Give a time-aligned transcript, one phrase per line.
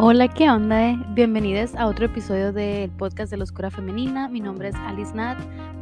[0.00, 0.94] Hola, ¿qué onda?
[1.08, 4.28] Bienvenidos a otro episodio del podcast de la Oscura Femenina.
[4.28, 5.36] Mi nombre es Alice Nat.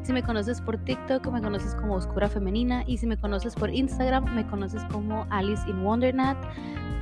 [0.05, 2.83] Si me conoces por TikTok, me conoces como Oscura Femenina.
[2.87, 6.39] Y si me conoces por Instagram, me conoces como Alice in Wonder Nat.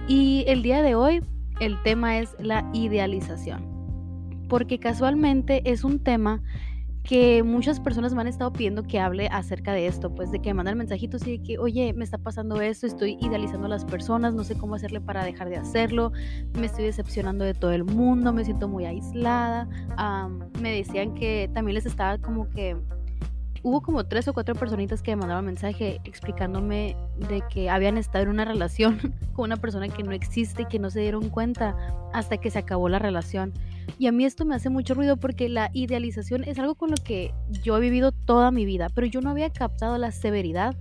[0.09, 1.23] Y el día de hoy,
[1.61, 3.62] el tema es la idealización.
[4.49, 6.43] Porque casualmente es un tema
[7.05, 10.48] que muchas personas me han estado pidiendo que hable acerca de esto, pues de que
[10.50, 13.85] me mandan mensajitos y de que, oye, me está pasando esto, estoy idealizando a las
[13.85, 16.12] personas, no sé cómo hacerle para dejar de hacerlo,
[16.59, 19.68] me estoy decepcionando de todo el mundo, me siento muy aislada.
[20.61, 22.76] me decían que también les estaba como que
[23.64, 26.96] hubo como tres o cuatro personitas que me mandaban mensaje explicándome
[27.29, 30.79] de que habían estado en una relación con una persona que no existe y que
[30.79, 31.75] no se dieron cuenta
[32.12, 33.55] hasta que se acabó la relación.
[33.98, 36.97] Y a mí esto me hace mucho ruido porque la idealización es algo con lo
[36.97, 40.77] que yo he vivido toda mi vida, pero yo no había captado la severidad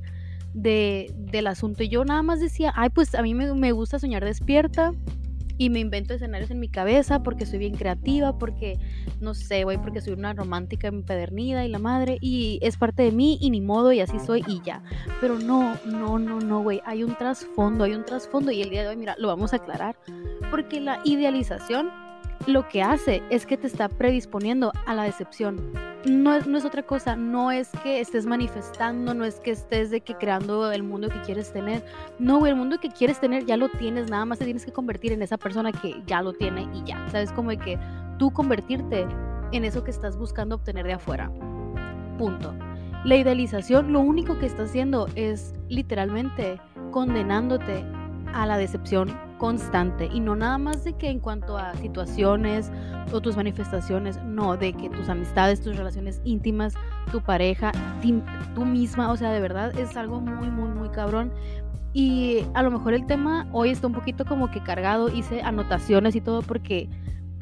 [0.53, 1.83] de, del asunto.
[1.83, 4.91] Y yo nada más decía, ay, pues a mí me, me gusta soñar despierta,
[5.57, 8.79] y me invento escenarios en mi cabeza porque soy bien creativa, porque
[9.19, 13.11] no sé, güey, porque soy una romántica empedernida y la madre y es parte de
[13.11, 14.81] mí y ni modo y así soy y ya.
[15.21, 18.83] Pero no, no, no, no, güey, hay un trasfondo, hay un trasfondo y el día
[18.83, 19.95] de hoy, mira, lo vamos a aclarar,
[20.51, 21.89] porque la idealización
[22.47, 25.71] lo que hace es que te está predisponiendo a la decepción.
[26.05, 29.89] No es, no es otra cosa, no es que estés manifestando, no es que estés
[29.89, 31.85] de que creando el mundo que quieres tener.
[32.19, 35.13] No, el mundo que quieres tener ya lo tienes, nada más te tienes que convertir
[35.13, 37.07] en esa persona que ya lo tiene y ya.
[37.09, 37.79] Sabes como de que
[38.17, 39.07] tú convertirte
[39.53, 41.31] en eso que estás buscando obtener de afuera.
[42.17, 42.53] Punto.
[43.05, 46.59] La idealización lo único que está haciendo es literalmente
[46.91, 47.83] condenándote
[48.33, 52.71] a la decepción constante y no nada más de que en cuanto a situaciones
[53.11, 56.75] o tus manifestaciones, no, de que tus amistades, tus relaciones íntimas,
[57.11, 57.73] tu pareja,
[58.55, 61.33] tú misma, o sea, de verdad es algo muy, muy, muy cabrón.
[61.91, 66.15] Y a lo mejor el tema hoy está un poquito como que cargado, hice anotaciones
[66.15, 66.87] y todo porque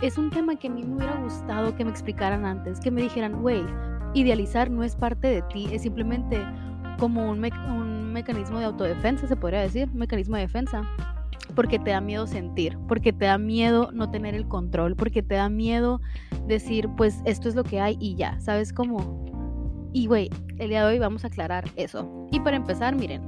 [0.02, 3.04] es un tema que a mí me hubiera gustado que me explicaran antes, que me
[3.04, 3.64] dijeran, güey,
[4.16, 6.44] idealizar no es parte de ti, es simplemente
[6.98, 10.82] como un, un mecanismo de autodefensa, se podría decir, mecanismo de defensa
[11.52, 15.36] porque te da miedo sentir, porque te da miedo no tener el control, porque te
[15.36, 16.02] da miedo
[16.48, 19.26] decir, pues esto es lo que hay y ya, ¿sabes cómo?
[19.94, 22.28] Y güey, el día de hoy vamos a aclarar eso.
[22.32, 23.22] Y para empezar, miren,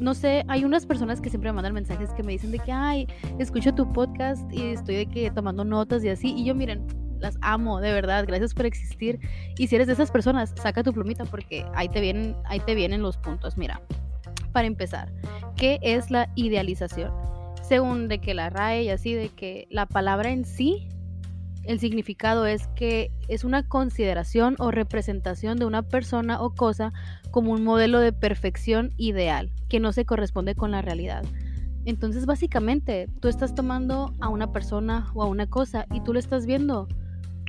[0.00, 2.72] no sé, hay unas personas que siempre me mandan mensajes que me dicen de que,
[2.72, 3.06] ay,
[3.38, 6.34] escucho tu podcast y estoy de que tomando notas y así.
[6.36, 6.86] Y yo, miren,
[7.18, 9.18] las amo, de verdad, gracias por existir.
[9.58, 12.74] Y si eres de esas personas, saca tu plumita porque ahí te vienen, ahí te
[12.74, 13.56] vienen los puntos.
[13.56, 13.80] Mira,
[14.52, 15.12] para empezar,
[15.56, 17.12] ¿qué es la idealización?
[17.68, 20.88] Según de que la RAE y así, de que la palabra en sí,
[21.64, 26.92] el significado es que es una consideración o representación de una persona o cosa
[27.32, 31.24] como un modelo de perfección ideal, que no se corresponde con la realidad.
[31.84, 36.18] Entonces, básicamente, tú estás tomando a una persona o a una cosa y tú lo
[36.18, 36.88] estás viendo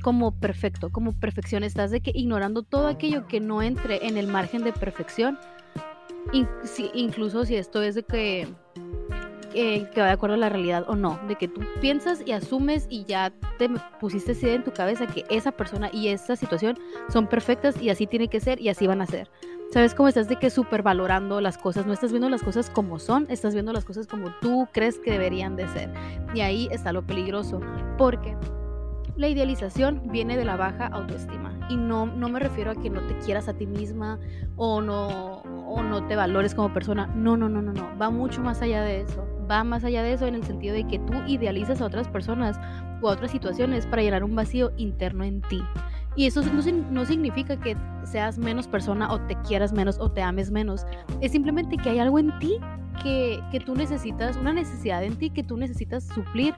[0.02, 1.62] como perfecto, como perfección.
[1.62, 5.38] Estás de que ignorando todo aquello que no entre en el margen de perfección.
[6.94, 8.48] incluso si esto es de que
[9.92, 12.86] que va de acuerdo a la realidad o no, de que tú piensas y asumes
[12.88, 13.68] y ya te
[14.00, 18.06] pusiste así en tu cabeza que esa persona y esa situación son perfectas y así
[18.06, 19.30] tiene que ser y así van a ser.
[19.72, 20.48] ¿Sabes cómo estás de que
[20.82, 21.86] valorando las cosas?
[21.86, 25.10] No estás viendo las cosas como son, estás viendo las cosas como tú crees que
[25.10, 25.92] deberían de ser.
[26.34, 27.60] Y ahí está lo peligroso,
[27.98, 28.34] porque
[29.18, 31.58] la idealización viene de la baja autoestima.
[31.68, 34.18] Y no, no me refiero a que no te quieras a ti misma
[34.56, 37.08] o no, o no te valores como persona.
[37.08, 37.98] No, no, no, no, no.
[38.00, 39.26] Va mucho más allá de eso.
[39.50, 42.60] Va más allá de eso en el sentido de que tú idealizas a otras personas
[43.02, 45.62] o a otras situaciones para llenar un vacío interno en ti.
[46.14, 50.22] Y eso no, no, significa que seas menos persona o te quieras menos o te
[50.22, 50.86] ames menos.
[51.20, 52.58] Es simplemente que hay algo en ti
[53.02, 56.54] que, que tú necesitas, una necesidad en ti que tú necesitas suplir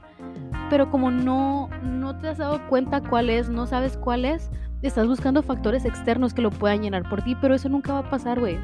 [0.71, 4.49] pero como no, no te has dado cuenta cuál es, no sabes cuál es,
[4.81, 8.09] estás buscando factores externos que lo puedan llenar por ti, pero eso nunca va a
[8.09, 8.57] pasar, güey.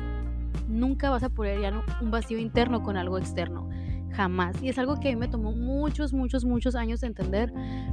[0.70, 3.68] Nunca vas a poder llenar un vacío interno con algo externo.
[4.14, 4.64] Jamás.
[4.64, 7.52] Y es algo que a mí me tomó muchos, muchos, muchos años de entender,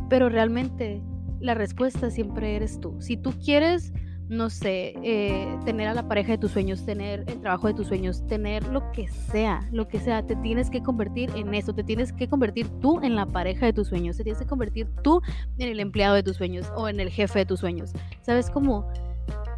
[0.09, 1.03] pero realmente
[1.41, 2.95] la respuesta siempre eres tú.
[3.01, 3.93] Si tú quieres
[4.29, 7.89] no sé, eh, tener a la pareja de tus sueños, tener el trabajo de tus
[7.89, 11.85] sueños, tener lo que sea, lo que sea, te tienes que convertir en eso, te
[11.85, 15.21] tienes que convertir tú en la pareja de tus sueños, te tienes que convertir tú
[15.59, 17.93] en el empleado de tus sueños o en el jefe de tus sueños.
[18.23, 18.89] ¿Sabes cómo?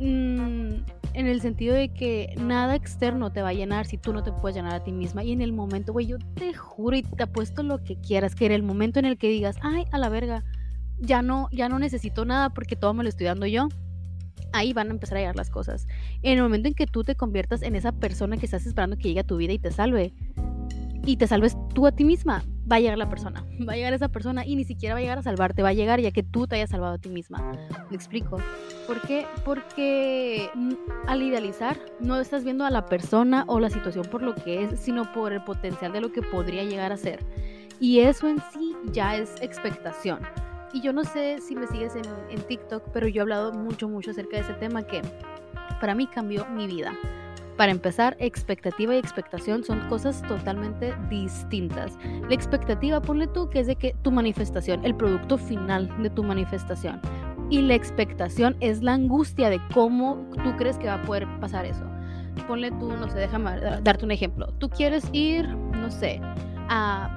[0.00, 0.82] Mm,
[1.14, 4.32] en el sentido de que nada externo te va a llenar si tú no te
[4.32, 5.22] puedes llenar a ti misma.
[5.22, 8.46] Y en el momento, güey, yo te juro y te apuesto lo que quieras, que
[8.46, 10.44] en el momento en el que digas, ay, a la verga,
[10.98, 13.68] ya no, ya no necesito nada porque todo me lo estoy dando yo
[14.52, 15.86] ahí van a empezar a llegar las cosas.
[16.22, 19.08] En el momento en que tú te conviertas en esa persona que estás esperando que
[19.08, 20.12] llegue a tu vida y te salve,
[21.06, 23.92] y te salves tú a ti misma, va a llegar la persona, va a llegar
[23.92, 26.24] esa persona y ni siquiera va a llegar a salvarte, va a llegar ya que
[26.24, 27.52] tú te hayas salvado a ti misma.
[27.88, 28.38] ¿Me explico?
[28.88, 29.24] ¿Por qué?
[29.44, 30.50] Porque
[31.06, 34.80] al idealizar no estás viendo a la persona o la situación por lo que es,
[34.80, 37.24] sino por el potencial de lo que podría llegar a ser.
[37.78, 40.18] Y eso en sí ya es expectación.
[40.76, 43.88] Y yo no sé si me sigues en, en TikTok, pero yo he hablado mucho,
[43.88, 45.00] mucho acerca de ese tema que
[45.80, 46.92] para mí cambió mi vida.
[47.56, 51.96] Para empezar, expectativa y expectación son cosas totalmente distintas.
[52.28, 56.22] La expectativa, ponle tú, que es de que tu manifestación, el producto final de tu
[56.22, 57.00] manifestación.
[57.48, 61.64] Y la expectación es la angustia de cómo tú crees que va a poder pasar
[61.64, 61.86] eso.
[62.46, 64.48] Ponle tú, no sé, déjame darte un ejemplo.
[64.58, 66.20] Tú quieres ir, no sé,
[66.68, 67.08] a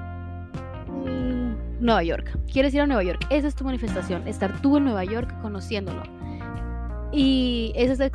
[0.88, 2.38] mm, Nueva York.
[2.52, 3.26] Quieres ir a Nueva York.
[3.30, 6.02] Esa es tu manifestación, estar tú en Nueva York conociéndolo
[7.12, 8.06] y esa es la,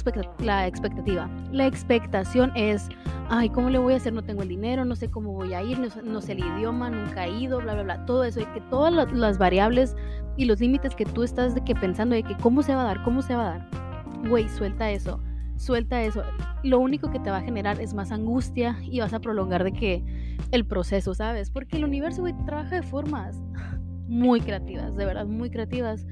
[0.67, 1.29] expectativa.
[1.51, 2.87] La expectación es,
[3.29, 4.13] ay, ¿cómo le voy a hacer?
[4.13, 7.25] No tengo el dinero, no sé cómo voy a ir, no, sé el idioma, nunca
[7.25, 8.05] he ido, bla, bla, bla.
[8.05, 9.95] Todo eso, y que todas las, variables
[10.37, 12.85] y los límites que tú estás de que pensando de que cómo se va a
[12.85, 13.69] dar, cómo se va a dar.
[14.29, 15.19] Güey, suelta eso,
[15.57, 16.23] suelta eso.
[16.63, 19.73] Lo único que te va a generar es más angustia y vas a prolongar de
[19.73, 20.03] que
[20.51, 21.49] el proceso, ¿sabes?
[21.49, 23.37] Porque el universo, güey, trabaja de formas
[24.07, 26.05] muy creativas, de verdad, muy creativas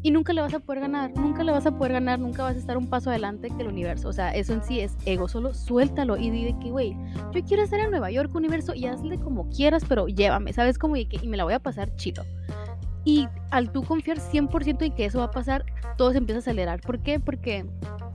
[0.00, 2.54] y nunca le vas a poder ganar, nunca le vas a poder ganar, nunca vas
[2.54, 4.08] a estar un paso adelante que el universo.
[4.08, 6.96] O sea, eso en sí es ego, solo suéltalo y di que, güey,
[7.32, 10.78] yo quiero estar en Nueva York, universo, y hazle como quieras, pero llévame, ¿sabes?
[10.78, 12.24] Como y, que, y me la voy a pasar chido.
[13.04, 15.64] Y al tú confiar 100% en que eso va a pasar,
[15.96, 16.80] todo se empieza a acelerar.
[16.80, 17.18] ¿Por qué?
[17.18, 17.66] Porque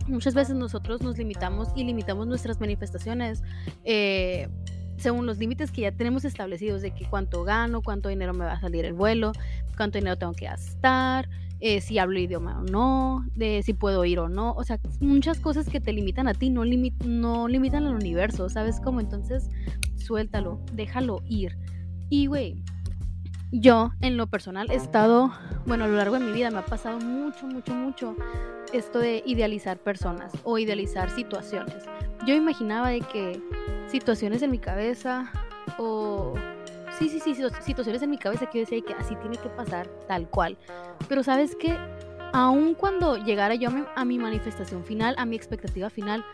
[0.07, 3.43] muchas veces nosotros nos limitamos y limitamos nuestras manifestaciones.
[3.83, 4.47] Eh,
[5.03, 8.53] según los límites que ya tenemos establecidos de que cuánto gano, cuánto dinero me va
[8.53, 9.33] a salir el vuelo,
[9.75, 11.29] cuánto dinero tengo que gastar,
[11.59, 14.53] eh, si hablo idioma o no, de si puedo ir o no.
[14.53, 16.63] O sea, muchas cosas que te limitan a ti no,
[17.05, 19.01] no limitan al universo, ¿sabes cómo?
[19.01, 19.49] Entonces,
[19.97, 21.57] suéltalo, déjalo ir.
[22.09, 22.63] Y, güey,
[23.51, 25.31] yo en lo personal he estado,
[25.65, 28.15] bueno, a lo largo de mi vida me ha pasado mucho, mucho, mucho
[28.71, 31.83] esto de idealizar personas o idealizar situaciones.
[32.25, 33.41] Yo imaginaba de que
[33.93, 35.31] situaciones en mi cabeza
[35.77, 36.33] o
[36.97, 39.87] sí, sí, sí, situaciones en mi cabeza que yo decía que así tiene que pasar,
[40.07, 40.57] tal cual.
[41.07, 41.77] Pero sabes que,
[42.33, 46.25] aun cuando llegara yo a mi, manifestación final, a mi expectativa final,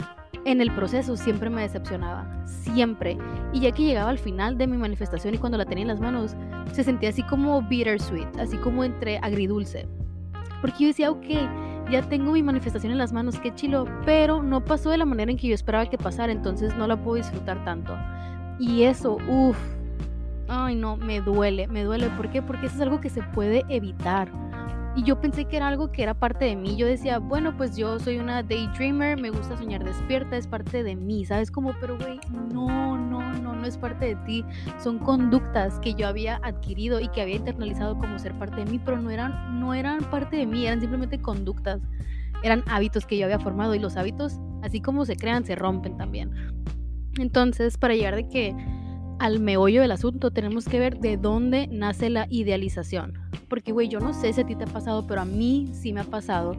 [0.46, 3.18] en el proceso siempre me decepcionaba, siempre.
[3.52, 6.00] Y ya que llegaba al final de mi manifestación y cuando la tenía en las
[6.00, 6.38] manos,
[6.72, 9.86] se sentía así como bittersweet, así como entre agridulce.
[10.62, 11.26] Porque yo decía, ok,
[11.90, 15.32] ya tengo mi manifestación en las manos, qué chilo, pero no pasó de la manera
[15.32, 17.98] en que yo esperaba que pasara, entonces no la puedo disfrutar tanto.
[18.60, 19.58] Y eso, uff,
[20.48, 22.10] ay no, me duele, me duele.
[22.10, 22.42] ¿Por qué?
[22.42, 24.30] Porque eso es algo que se puede evitar.
[25.00, 26.76] Y yo pensé que era algo que era parte de mí.
[26.76, 30.98] Yo decía, bueno, pues yo soy una daydreamer, me gusta soñar despierta, es parte de
[30.98, 31.52] mí, ¿sabes?
[31.52, 32.20] Como, pero güey,
[32.54, 34.44] no, no, no, no es parte de ti.
[34.78, 38.78] Son conductas que yo había adquirido y que había internalizado como ser parte de mí,
[38.84, 41.80] pero no eran, no eran parte de mí, eran simplemente conductas.
[42.44, 45.96] Eran hábitos que yo había formado y los hábitos, así como se crean, se rompen
[45.96, 46.30] también.
[47.18, 48.54] Entonces, para llegar de que
[49.20, 53.14] al meollo del asunto, tenemos que ver de dónde nace la idealización.
[53.50, 55.92] Porque, güey, yo no sé si a ti te ha pasado, pero a mí sí
[55.94, 56.56] me ha pasado.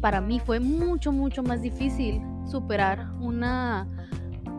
[0.00, 3.88] Para mí fue mucho, mucho más difícil superar una,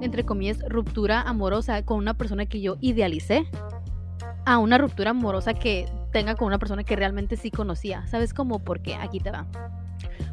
[0.01, 3.47] entre comillas, ruptura amorosa con una persona que yo idealicé
[4.45, 8.05] a una ruptura amorosa que tenga con una persona que realmente sí conocía.
[8.07, 8.59] ¿Sabes cómo?
[8.59, 9.47] Porque aquí te va.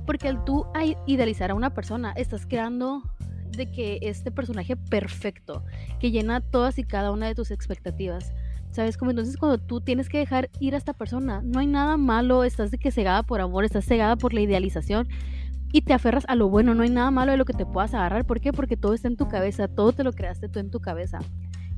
[0.07, 0.67] Porque al tú
[1.07, 3.03] idealizar a una persona, estás creando
[3.51, 5.65] de que este personaje perfecto,
[6.01, 8.33] que llena todas y cada una de tus expectativas.
[8.71, 8.99] ¿Sabes?
[8.99, 12.45] Como entonces cuando tú tienes que dejar ir a esta persona, no hay nada malo,
[12.45, 15.09] estás de que cegada por amor, estás cegada por la idealización
[15.73, 17.95] y te aferras a lo bueno, no hay nada malo de lo que te puedas
[17.95, 18.27] agarrar.
[18.27, 18.53] ¿Por qué?
[18.53, 21.21] Porque todo está en tu cabeza, todo te lo creaste tú en tu cabeza.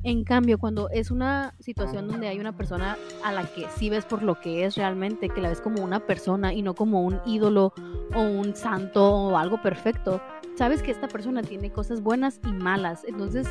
[0.03, 4.05] En cambio, cuando es una situación donde hay una persona a la que sí ves
[4.05, 7.19] por lo que es realmente, que la ves como una persona y no como un
[7.25, 7.73] ídolo
[8.15, 10.21] o un santo o algo perfecto,
[10.59, 13.05] sabes que esta persona tiene cosas buenas y malas.
[13.07, 13.47] Entonces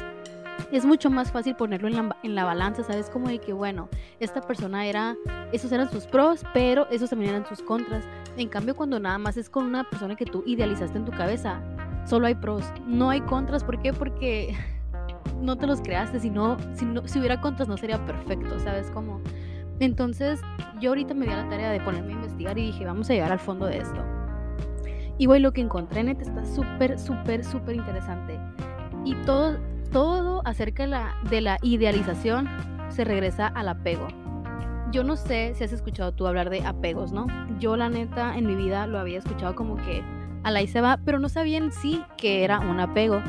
[0.70, 3.08] es mucho más fácil ponerlo en la, balanza, ¿sabes?
[3.08, 3.88] Como de que, bueno,
[4.20, 5.16] esta persona era,
[5.50, 8.04] esos eran sus pros, pero esos también eran sus contras.
[8.36, 11.62] En cambio, cuando nada más es con una persona que tú idealizaste en tu cabeza,
[12.04, 13.64] solo hay pros, no hay contras.
[13.64, 13.94] ¿Por qué?
[13.94, 14.54] Porque
[15.40, 18.90] no te los creaste, si, no, si, si hubiera contras no sería perfecto, ¿sabes?
[18.90, 19.22] Como...
[19.80, 20.40] Entonces,
[20.78, 23.14] yo ahorita me di a la tarea de ponerme a investigar y dije, vamos a
[23.14, 24.17] llegar al fondo de esto.
[25.18, 28.38] Y güey, lo que encontré en está súper, súper, súper interesante.
[29.04, 29.58] Y todo,
[29.92, 32.48] todo acerca de la, de la idealización
[32.88, 34.06] se regresa al apego.
[34.92, 37.26] Yo no sé si has escuchado tú hablar de apegos, ¿no?
[37.58, 40.02] Yo la neta en mi vida lo había escuchado como que
[40.44, 43.20] a la se va, pero no sabía en sí que era un apego.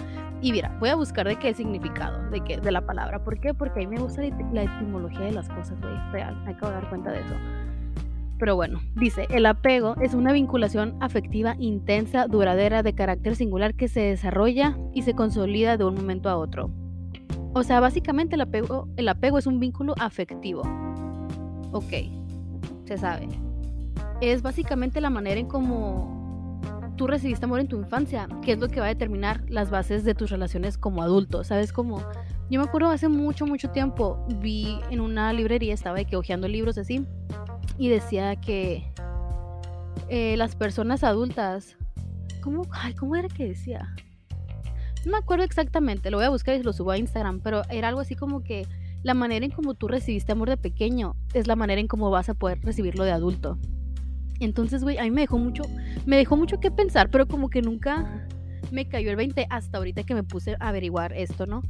[0.41, 3.23] Y mira, voy a buscar de qué significado, de qué, de la palabra.
[3.23, 3.53] ¿Por qué?
[3.53, 4.21] Porque a mí me gusta
[4.53, 6.35] la etimología de las cosas, güey, real.
[6.45, 7.35] Me acabo de dar cuenta de eso.
[8.39, 13.89] Pero bueno, dice, el apego es una vinculación afectiva intensa, duradera, de carácter singular que
[13.89, 16.71] se desarrolla y se consolida de un momento a otro.
[17.53, 20.61] O sea, básicamente el apego, el apego es un vínculo afectivo.
[21.73, 21.93] Ok,
[22.85, 23.27] se sabe.
[24.21, 26.17] Es básicamente la manera en cómo
[26.95, 30.05] tú recibiste amor en tu infancia, que es lo que va a determinar las bases
[30.05, 31.43] de tus relaciones como adulto.
[31.43, 32.03] ¿Sabes cómo?
[32.49, 36.47] Yo me acuerdo hace mucho, mucho tiempo, vi en una librería, estaba de que hojeando
[36.47, 37.05] libros así,
[37.77, 38.91] y decía que
[40.09, 41.77] eh, las personas adultas,
[42.41, 43.95] ¿cómo, ¿cómo era que decía?
[45.05, 47.87] No me acuerdo exactamente, lo voy a buscar y lo subo a Instagram, pero era
[47.87, 48.67] algo así como que
[49.01, 52.29] la manera en como tú recibiste amor de pequeño es la manera en cómo vas
[52.29, 53.57] a poder recibirlo de adulto.
[54.39, 55.63] Entonces, güey, a mí me dejó mucho,
[56.05, 58.27] me dejó mucho que pensar, pero como que nunca
[58.71, 61.61] me cayó el 20 hasta ahorita que me puse a averiguar esto, ¿no?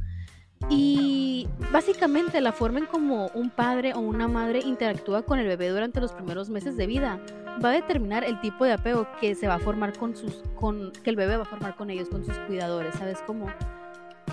[0.68, 5.68] Y básicamente la forma en como un padre o una madre interactúa con el bebé
[5.68, 7.20] durante los primeros meses de vida
[7.64, 10.92] va a determinar el tipo de apego que se va a formar con sus, con,
[11.02, 13.46] que el bebé va a formar con ellos, con sus cuidadores, ¿sabes cómo?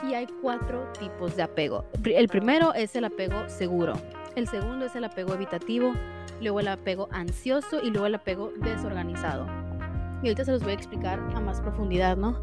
[0.07, 1.85] Y hay cuatro tipos de apego.
[2.03, 3.93] El primero es el apego seguro.
[4.35, 5.93] El segundo es el apego evitativo,
[6.39, 9.47] luego el apego ansioso y luego el apego desorganizado.
[10.21, 12.39] Y ahorita se los voy a explicar a más profundidad, ¿no?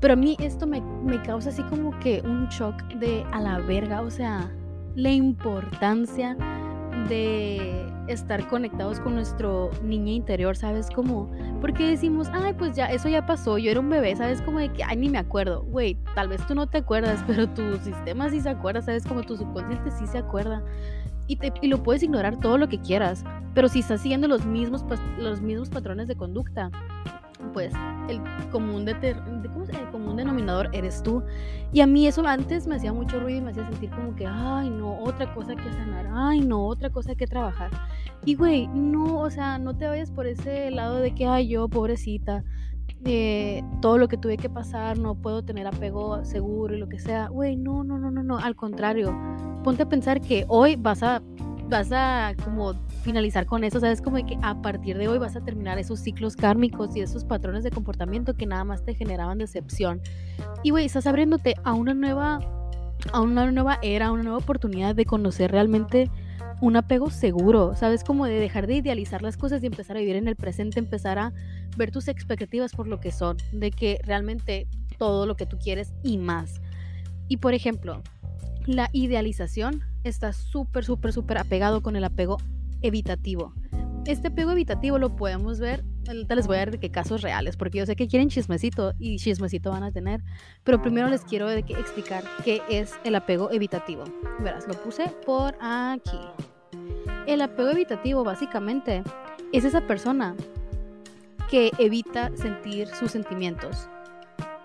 [0.00, 3.58] Pero a mí esto me, me causa así como que un shock de a la
[3.58, 4.50] verga, o sea,
[4.94, 6.36] la importancia
[7.08, 11.30] de estar conectados con nuestro niño interior, ¿sabes cómo?
[11.60, 14.40] Porque decimos, ay, pues ya, eso ya pasó, yo era un bebé, ¿sabes?
[14.42, 15.62] Como de que, ay, ni me acuerdo.
[15.64, 19.04] Güey, tal vez tú no te acuerdas, pero tu sistema sí se acuerda, ¿sabes?
[19.04, 20.62] Como tu subconsciente sí se acuerda.
[21.26, 23.24] Y, te, y lo puedes ignorar todo lo que quieras,
[23.54, 24.84] pero si estás siguiendo los mismos,
[25.18, 26.70] los mismos patrones de conducta,
[27.52, 27.72] pues
[28.08, 31.22] el común, denominador eres tú.
[31.72, 34.26] Y a mí eso antes me hacía mucho ruido y me hacía sentir como que,
[34.26, 37.70] ay, no, otra cosa que sanar, ay, no, otra cosa que trabajar.
[38.24, 41.68] Y güey, no, o sea, no te vayas por ese lado de que, ay, yo,
[41.68, 42.44] pobrecita,
[43.04, 46.98] eh, todo lo que tuve que pasar, no puedo tener apego seguro y lo que
[46.98, 47.28] sea.
[47.28, 49.16] Güey, no, no, no, no, no, al contrario,
[49.62, 51.22] ponte a pensar que hoy vas a,
[51.68, 54.00] vas a como finalizar con eso, ¿sabes?
[54.00, 57.62] Como que a partir de hoy vas a terminar esos ciclos kármicos y esos patrones
[57.62, 60.00] de comportamiento que nada más te generaban decepción.
[60.62, 62.40] Y, güey, estás abriéndote a una nueva,
[63.12, 66.10] a una nueva era, a una nueva oportunidad de conocer realmente
[66.60, 68.02] un apego seguro, ¿sabes?
[68.02, 71.18] Como de dejar de idealizar las cosas y empezar a vivir en el presente, empezar
[71.18, 71.32] a
[71.76, 74.66] ver tus expectativas por lo que son, de que realmente
[74.98, 76.60] todo lo que tú quieres y más.
[77.28, 78.02] Y por ejemplo,
[78.66, 82.38] la idealización está súper, súper, súper apegado con el apego
[82.82, 83.52] evitativo.
[84.06, 87.56] Este apego evitativo lo podemos ver, ahorita les voy a dar de qué casos reales,
[87.56, 90.22] porque yo sé que quieren chismecito y chismecito van a tener,
[90.64, 94.04] pero primero les quiero explicar qué es el apego evitativo.
[94.40, 96.18] Verás, lo puse por aquí.
[97.26, 99.02] El apego evitativo básicamente
[99.52, 100.34] es esa persona
[101.50, 103.90] que evita sentir sus sentimientos,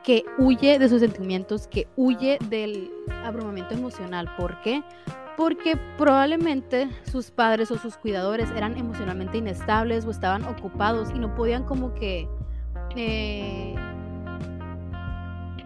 [0.04, 2.92] que huye de sus sentimientos, que huye del
[3.26, 4.30] abrumamiento emocional.
[4.38, 4.84] ¿Por qué?
[5.38, 11.34] Porque probablemente sus padres o sus cuidadores eran emocionalmente inestables o estaban ocupados y no
[11.36, 12.28] podían como que...
[12.96, 13.76] Eh,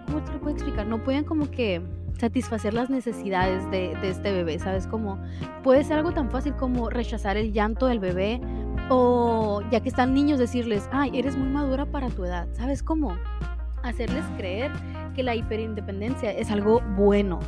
[0.05, 0.87] ¿Cómo te lo puedo explicar?
[0.87, 1.81] No podían como que
[2.17, 4.87] satisfacer las necesidades de, este bebé, ¿sabes?
[4.87, 5.19] Como
[5.63, 8.41] puede ser algo tan fácil como rechazar el llanto del bebé
[8.89, 13.15] o ya que están niños decirles, ay, eres muy madura para tu edad, ¿sabes cómo?
[13.83, 14.71] Hacerles creer
[15.13, 17.39] que la hiperindependencia es algo bueno,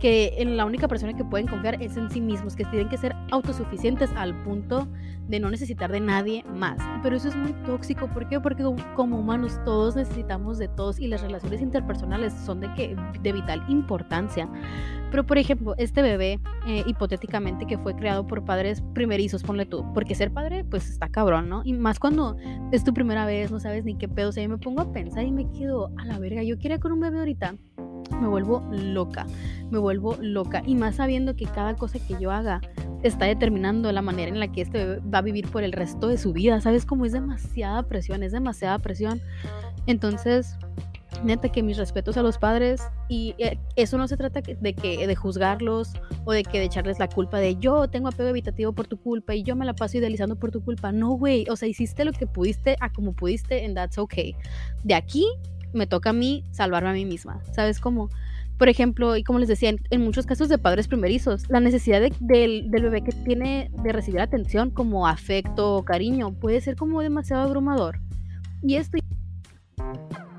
[0.00, 2.96] que en la única persona que pueden confiar es en sí mismos, que tienen que
[2.96, 4.88] ser autosuficientes al punto
[5.28, 6.78] de no necesitar de nadie más.
[7.02, 8.40] Pero eso es muy tóxico, ¿por qué?
[8.40, 8.64] Porque
[8.96, 13.62] como humanos todos necesitamos de todos y las relaciones interpersonales son de, que, de vital
[13.68, 14.48] importancia.
[15.10, 19.84] Pero por ejemplo, este bebé, eh, hipotéticamente, que fue creado por padres primerizos, ponle tú,
[19.92, 21.62] porque ser padre, pues está cabrón, ¿no?
[21.64, 22.36] Y más cuando
[22.72, 24.92] es tu primera vez, no sabes ni qué pedo, o sea, yo me pongo a
[24.92, 27.56] pensar y me quedo a la verga, yo quería con un bebé ahorita
[28.20, 29.26] me vuelvo loca,
[29.70, 30.62] me vuelvo loca.
[30.66, 32.60] Y más sabiendo que cada cosa que yo haga
[33.02, 36.18] está determinando la manera en la que este va a vivir por el resto de
[36.18, 36.60] su vida.
[36.60, 38.22] ¿Sabes cómo es demasiada presión?
[38.22, 39.20] Es demasiada presión.
[39.86, 40.56] Entonces,
[41.24, 45.06] neta que mis respetos a los padres y eh, eso no se trata de que
[45.06, 45.92] de juzgarlos
[46.24, 49.34] o de que de echarles la culpa de yo tengo apego evitativo por tu culpa
[49.34, 50.92] y yo me la paso idealizando por tu culpa.
[50.92, 54.34] No, güey, o sea, hiciste lo que pudiste a como pudiste and that's okay.
[54.84, 55.26] De aquí
[55.72, 57.42] me toca a mí salvarme a mí misma.
[57.52, 58.10] ¿Sabes cómo?
[58.58, 62.68] Por ejemplo, y como les decía, en, muchos casos de padres primerizos, la necesidad del,
[62.68, 68.00] bebé que tiene de recibir atención como afecto o cariño puede ser como demasiado abrumador.
[68.62, 68.98] Y esto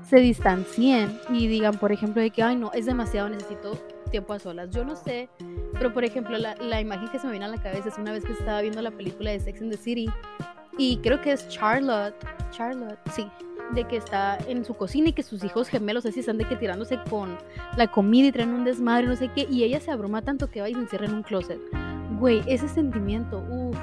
[0.08, 3.76] se distancien y digan, por ejemplo, de que, ay, no, es demasiado, necesito
[4.12, 4.70] tiempo a solas.
[4.70, 5.28] Yo no sé,
[5.72, 8.12] pero por ejemplo, la, la imagen que se me viene a la cabeza es una
[8.12, 10.08] vez que estaba viendo la película de Sex and the City
[10.78, 12.14] y creo que es Charlotte,
[12.50, 13.26] Charlotte, sí,
[13.70, 16.56] de que está en su cocina y que sus hijos gemelos así están de que
[16.56, 17.36] tirándose con
[17.76, 20.60] la comida y traen un desmadre, no sé qué, y ella se abruma tanto que
[20.60, 21.60] va y se encierra en un closet.
[22.18, 23.78] Güey, ese sentimiento, uff,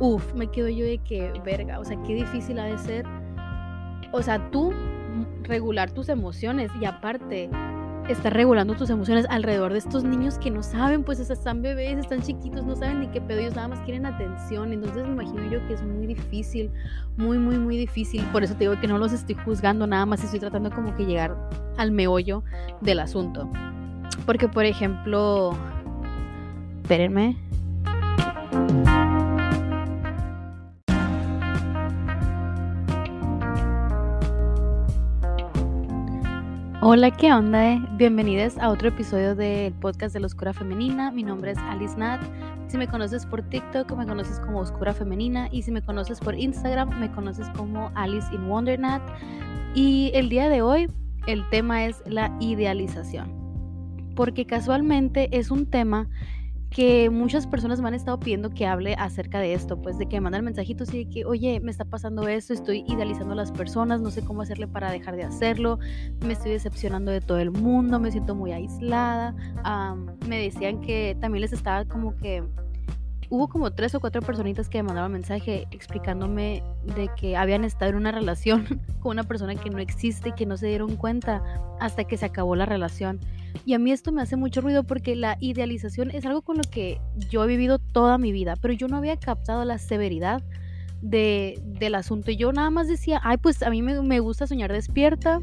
[0.00, 3.06] uff, me quedo yo de que, verga, o sea, qué difícil ha de ser.
[4.12, 4.72] O sea, tú
[5.42, 7.48] regular tus emociones y aparte
[8.08, 12.22] estar regulando tus emociones alrededor de estos niños que no saben, pues están bebés, están
[12.22, 14.72] chiquitos, no saben ni qué pedo, ellos nada más quieren atención.
[14.72, 16.70] Entonces me imagino yo que es muy difícil,
[17.16, 18.22] muy, muy, muy difícil.
[18.32, 21.06] Por eso te digo que no los estoy juzgando, nada más estoy tratando como que
[21.06, 21.36] llegar
[21.76, 22.44] al meollo
[22.80, 23.48] del asunto.
[24.26, 25.56] Porque, por ejemplo,
[26.82, 27.36] espérenme.
[36.86, 37.78] Hola, ¿qué onda?
[37.96, 41.10] Bienvenidos a otro episodio del podcast de la Oscura Femenina.
[41.10, 42.20] Mi nombre es Alice Nat.
[42.66, 45.48] Si me conoces por TikTok, me conoces como Oscura Femenina.
[45.50, 49.00] Y si me conoces por Instagram, me conoces como Alice in Wonder Nat.
[49.74, 50.90] Y el día de hoy,
[51.26, 53.32] el tema es la idealización.
[54.14, 56.10] Porque casualmente es un tema
[56.74, 60.16] que muchas personas me han estado pidiendo que hable acerca de esto, pues de que
[60.16, 63.52] me mandan mensajitos y de que, oye, me está pasando esto, estoy idealizando a las
[63.52, 65.78] personas, no sé cómo hacerle para dejar de hacerlo,
[66.26, 69.36] me estoy decepcionando de todo el mundo, me siento muy aislada.
[70.28, 72.42] me decían que también les estaba como que
[73.34, 76.62] hubo como tres o cuatro personitas que me mandaron mensaje explicándome
[76.94, 80.46] de que habían estado en una relación con una persona que no existe y que
[80.46, 81.42] no se dieron cuenta
[81.80, 83.18] hasta que se acabó la relación.
[83.66, 86.62] Y a mí esto me hace mucho ruido porque la idealización es algo con lo
[86.62, 90.40] que yo he vivido toda mi vida, pero yo no había captado la severidad
[91.02, 92.30] de, del asunto.
[92.30, 95.40] Yo nada más decía, ay, pues a mí me, me gusta soñar despierta,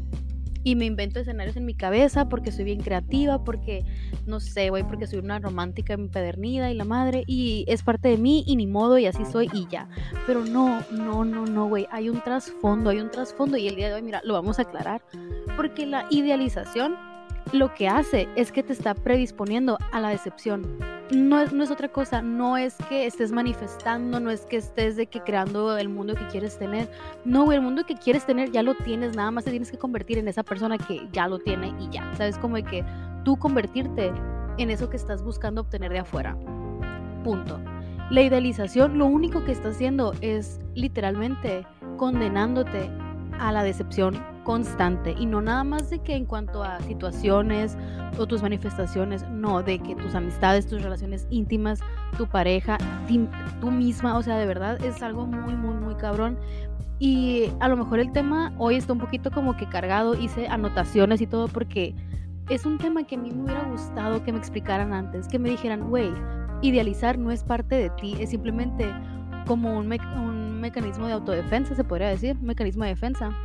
[0.64, 3.84] y me invento escenarios en mi cabeza porque soy bien creativa, porque
[4.26, 8.18] no sé, güey, porque soy una romántica empedernida y la madre y es parte de
[8.18, 9.88] mí y ni modo y así soy y ya.
[10.26, 13.88] Pero no, no, no, no, güey, hay un trasfondo, hay un trasfondo y el día
[13.88, 15.02] de hoy, mira, lo vamos a aclarar,
[15.56, 16.96] porque la idealización
[17.52, 20.78] lo que hace es que te está predisponiendo a la decepción.
[21.10, 24.96] No es, no es otra cosa, no es que estés manifestando, no es que estés
[24.96, 26.90] de que creando el mundo que quieres tener.
[27.24, 30.18] No, el mundo que quieres tener ya lo tienes, nada más te tienes que convertir
[30.18, 32.10] en esa persona que ya lo tiene y ya.
[32.16, 32.84] Sabes como de que
[33.24, 34.12] tú convertirte
[34.58, 36.36] en eso que estás buscando obtener de afuera.
[37.24, 37.60] Punto.
[38.10, 42.90] La idealización lo único que está haciendo es literalmente condenándote
[43.42, 47.76] a la decepción constante y no nada más de que en cuanto a situaciones
[48.16, 51.80] o tus manifestaciones, no, de que tus amistades, tus relaciones íntimas,
[52.16, 52.78] tu pareja,
[53.60, 56.38] tú misma, o sea, de verdad es algo muy, muy, muy cabrón.
[57.00, 61.20] Y a lo mejor el tema hoy está un poquito como que cargado, hice anotaciones
[61.20, 61.96] y todo porque
[62.48, 65.50] es un tema que a mí me hubiera gustado que me explicaran antes, que me
[65.50, 66.12] dijeran, güey,
[66.60, 68.88] idealizar no es parte de ti, es simplemente
[69.46, 73.36] como un, un mecanismo de autodefensa, se podría decir, mecanismo de defensa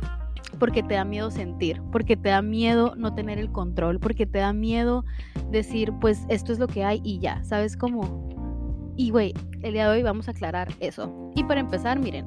[0.58, 4.38] porque te da miedo sentir, porque te da miedo no tener el control, porque te
[4.38, 5.04] da miedo
[5.50, 8.94] decir, pues esto es lo que hay y ya, ¿sabes cómo?
[8.96, 11.30] Y güey, el día de hoy vamos a aclarar eso.
[11.36, 12.24] Y para empezar, miren,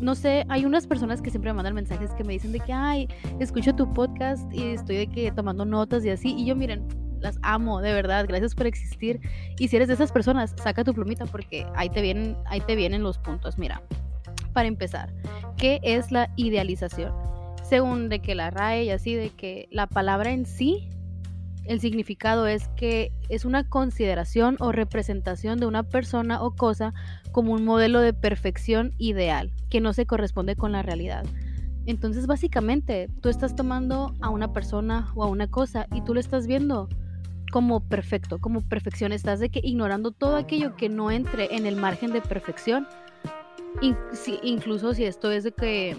[0.00, 2.72] no sé, hay unas personas que siempre me mandan mensajes que me dicen de que,
[2.72, 6.34] ay, escucho tu podcast y estoy de que tomando notas y así.
[6.36, 6.86] Y yo, miren,
[7.20, 9.20] las amo, de verdad, gracias por existir.
[9.58, 12.76] Y si eres de esas personas, saca tu plumita porque ahí te vienen, ahí te
[12.76, 13.58] vienen los puntos.
[13.58, 13.82] Mira,
[14.50, 15.12] para empezar,
[15.56, 17.30] ¿qué es la idealización?
[17.70, 20.88] según de que la RAE y así, de que la palabra en sí,
[21.64, 26.92] el significado es que es una consideración o representación de una persona o cosa
[27.30, 31.24] como un modelo de perfección ideal, que no se corresponde con la realidad.
[31.86, 36.18] Entonces, básicamente, tú estás tomando a una persona o a una cosa y tú lo
[36.18, 36.88] estás viendo
[37.52, 39.12] como perfecto, como perfección.
[39.12, 42.88] Estás de que ignorando todo aquello que no entre en el margen de perfección.
[44.42, 45.96] Incluso si esto es de que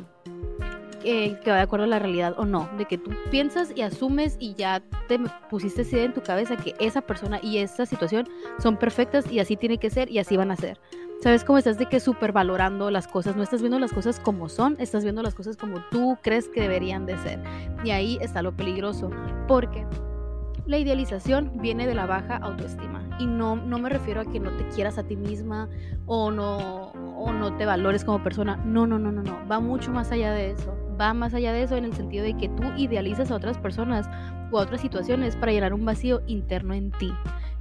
[1.02, 4.38] que va de acuerdo a la realidad o no, de que tú piensas y asumes
[4.40, 8.30] y ya te pusiste idea en tu cabeza que esa persona y esa situación
[8.60, 10.80] son perfectas y así tiene que ser y así van a ser.
[11.22, 12.00] ¿Sabes cómo estás de que
[12.34, 13.36] valorando las cosas?
[13.36, 16.62] No estás viendo las cosas como son, estás viendo las cosas como tú crees que
[16.62, 17.40] deberían de ser.
[17.84, 19.12] Y ahí está lo peligroso,
[19.48, 19.86] porque
[20.66, 23.08] la idealización viene de la baja autoestima.
[23.22, 25.70] Y no, no me refiero a que no te quieras a ti misma
[26.08, 28.58] o no, o no te valores como persona.
[28.66, 29.48] No, no, no, no, no.
[29.48, 32.36] Va mucho más allá de eso va más allá de eso en el sentido de
[32.38, 34.08] que tú idealizas a otras personas
[34.52, 37.12] o a otras situaciones para llenar un vacío interno en ti.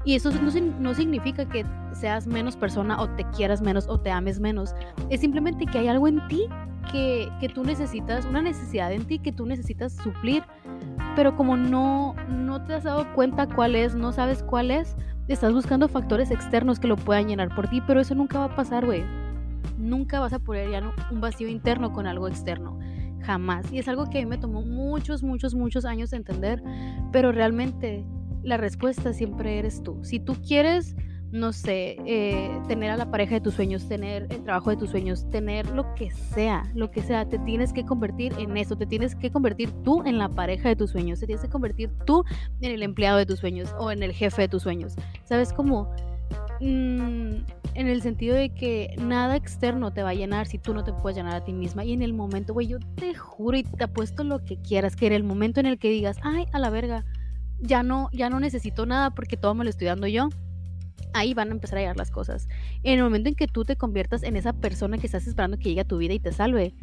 [0.05, 4.11] Y eso no, no, significa que seas menos persona o te quieras menos o te
[4.11, 4.75] ames menos.
[5.11, 6.47] Es simplemente que hay algo en ti
[6.91, 10.43] que, que tú necesitas, una necesidad en ti que tú necesitas suplir,
[11.17, 14.97] pero como no, no te has dado cuenta cuál es, no sabes cuál es,
[15.33, 18.57] estás buscando factores externos que lo puedan llenar por ti, pero eso nunca va a
[18.57, 19.05] pasar, güey.
[19.79, 22.79] Nunca vas a poder llenar un vacío interno con algo externo.
[23.23, 23.71] Jamás.
[23.73, 26.63] Y es algo que a mí me tomó muchos, muchos, muchos años de entender,
[27.13, 28.05] pero realmente
[28.43, 29.99] la respuesta siempre eres tú.
[30.03, 30.97] Si tú quieres
[31.33, 34.91] no sé, eh, tener a la pareja de tus sueños, tener el trabajo de tus
[34.91, 38.87] sueños, tener lo que sea, lo que sea, te tienes que convertir en eso, te
[38.87, 42.25] tienes que convertir tú en la pareja de tus sueños, te tienes que convertir tú
[42.61, 44.97] en el empleado de tus sueños o en el jefe de tus sueños.
[45.25, 45.93] ¿Sabes cómo?
[46.61, 50.83] Mm, en el sentido de que nada externo te va a llenar si tú no
[50.83, 51.85] te puedes llenar a ti misma.
[51.85, 55.07] Y en el momento, güey, yo te juro y te apuesto lo que quieras, que
[55.07, 57.05] en el momento en el que digas, ay, a la verga,
[57.61, 60.29] ya no, ya no necesito nada porque todo me lo estoy dando yo
[61.13, 62.49] ahí van a empezar a llegar las cosas.
[62.83, 65.65] En el momento en que tú te conviertas en esa persona que estás esperando que
[65.65, 66.75] llegue a tu vida y te salve,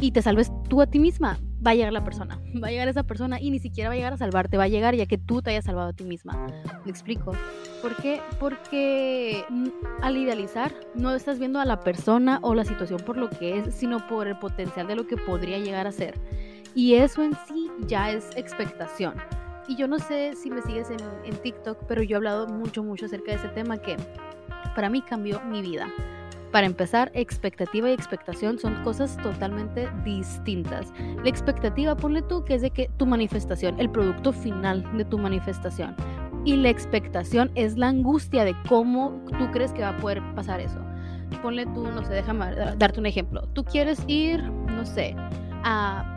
[0.00, 2.88] y te salves tú a ti misma, va a llegar la persona, va a llegar
[2.88, 5.18] esa persona y ni siquiera va a llegar a salvarte, va a llegar ya que
[5.18, 6.46] tú te hayas salvado a ti misma.
[6.84, 7.32] ¿Me explico?
[7.80, 8.20] ¿Por qué?
[8.38, 9.44] Porque
[10.02, 13.74] al idealizar no estás viendo a la persona o la situación por lo que es,
[13.74, 16.20] sino por el potencial de lo que podría llegar a ser.
[16.74, 19.14] Y eso en sí ya es expectación.
[19.66, 23.06] Y yo no sé si me sigues en, TikTok, pero yo he hablado mucho, mucho
[23.06, 23.96] acerca de ese tema que
[24.74, 25.88] para mí cambió mi vida.
[26.52, 30.92] Para empezar, expectativa y expectación son cosas totalmente distintas.
[31.22, 35.18] La expectativa, ponle tú, que es de que tu manifestación, el producto final de tu
[35.18, 35.96] manifestación.
[36.44, 40.60] Y la expectación es la angustia de cómo tú crees que va a poder pasar
[40.60, 40.78] eso.
[41.42, 43.48] Ponle tú, no sé, déjame darte un ejemplo.
[43.54, 45.16] Tú quieres ir, no sé,
[45.64, 46.10] a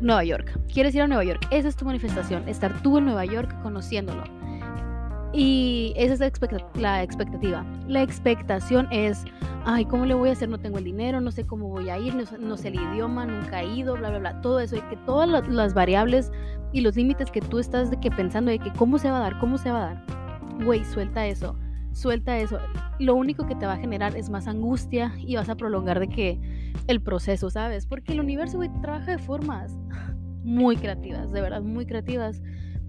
[0.00, 0.58] Nueva York.
[0.72, 1.46] Quieres ir a Nueva York.
[1.50, 2.48] Esa es tu manifestación.
[2.48, 4.24] Estar tú en Nueva York conociéndolo.
[5.32, 6.26] Y esa es la,
[7.02, 7.66] expectativa.
[7.88, 9.24] La expectación es,
[9.64, 10.48] ay, ¿cómo le voy a hacer?
[10.48, 13.62] No tengo el dinero, no sé cómo voy a ir, no, sé el idioma, nunca
[13.62, 14.40] he ido, bla, bla, bla.
[14.42, 14.76] Todo eso.
[14.76, 16.30] Y que todas las, variables
[16.72, 19.20] y los límites que tú estás de que pensando de que cómo se va a
[19.20, 20.04] dar, cómo se va a dar.
[20.64, 21.56] Güey, suelta eso.
[21.94, 22.58] Suelta eso.
[22.98, 26.08] Lo único que te va a generar es más angustia y vas a prolongar de
[26.08, 27.86] que el proceso, ¿sabes?
[27.86, 29.72] Porque el universo, güey, trabaja de formas
[30.42, 32.42] muy creativas, de verdad, muy creativas.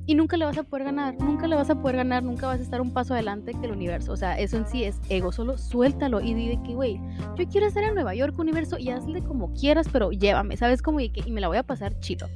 [0.07, 2.59] Y nunca le vas a poder ganar, nunca le vas a poder ganar, nunca vas
[2.59, 4.11] a estar un paso adelante que el universo.
[4.11, 6.99] O sea, eso en sí es ego, solo suéltalo y di que, güey,
[7.35, 10.83] yo quiero estar en Nueva York, universo, y hazle como quieras, pero llévame, ¿sabes?
[10.83, 12.27] Como y, que, y me la voy a pasar chido.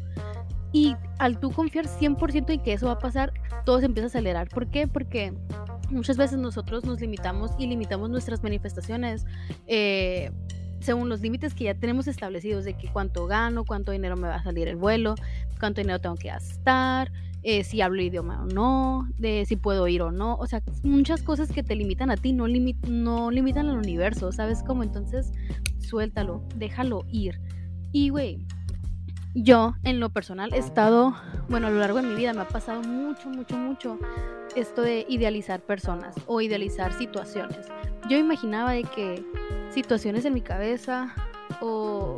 [0.72, 3.34] Y al tú confiar 100% en que eso va a pasar,
[3.66, 4.50] todo se empieza a acelerar.
[4.50, 4.88] ¿Por qué?
[4.88, 5.34] Porque
[5.90, 9.26] muchas veces nosotros nos limitamos y limitamos nuestras manifestaciones.
[9.68, 10.32] Eh,
[10.80, 14.36] según los límites que ya tenemos establecidos de que cuánto gano, cuánto dinero me va
[14.36, 15.16] a salir el vuelo,
[15.60, 20.02] cuánto dinero tengo que gastar, eh, si hablo idioma o no, de si puedo ir
[20.02, 22.48] o no, o sea, muchas cosas que te limitan a ti, no,
[22.88, 24.84] no limitan al universo, ¿sabes cómo?
[24.84, 25.32] Entonces,
[25.80, 27.40] suéltalo, déjalo ir.
[27.92, 28.46] Y, güey,
[29.34, 31.16] yo en lo personal he estado,
[31.50, 34.00] bueno, a lo largo de mi vida me ha pasado mucho, mucho, mucho
[34.56, 37.68] esto de idealizar personas o idealizar situaciones.
[38.10, 39.24] Yo imaginaba de que
[39.72, 41.14] situaciones en mi cabeza
[41.62, 42.18] o...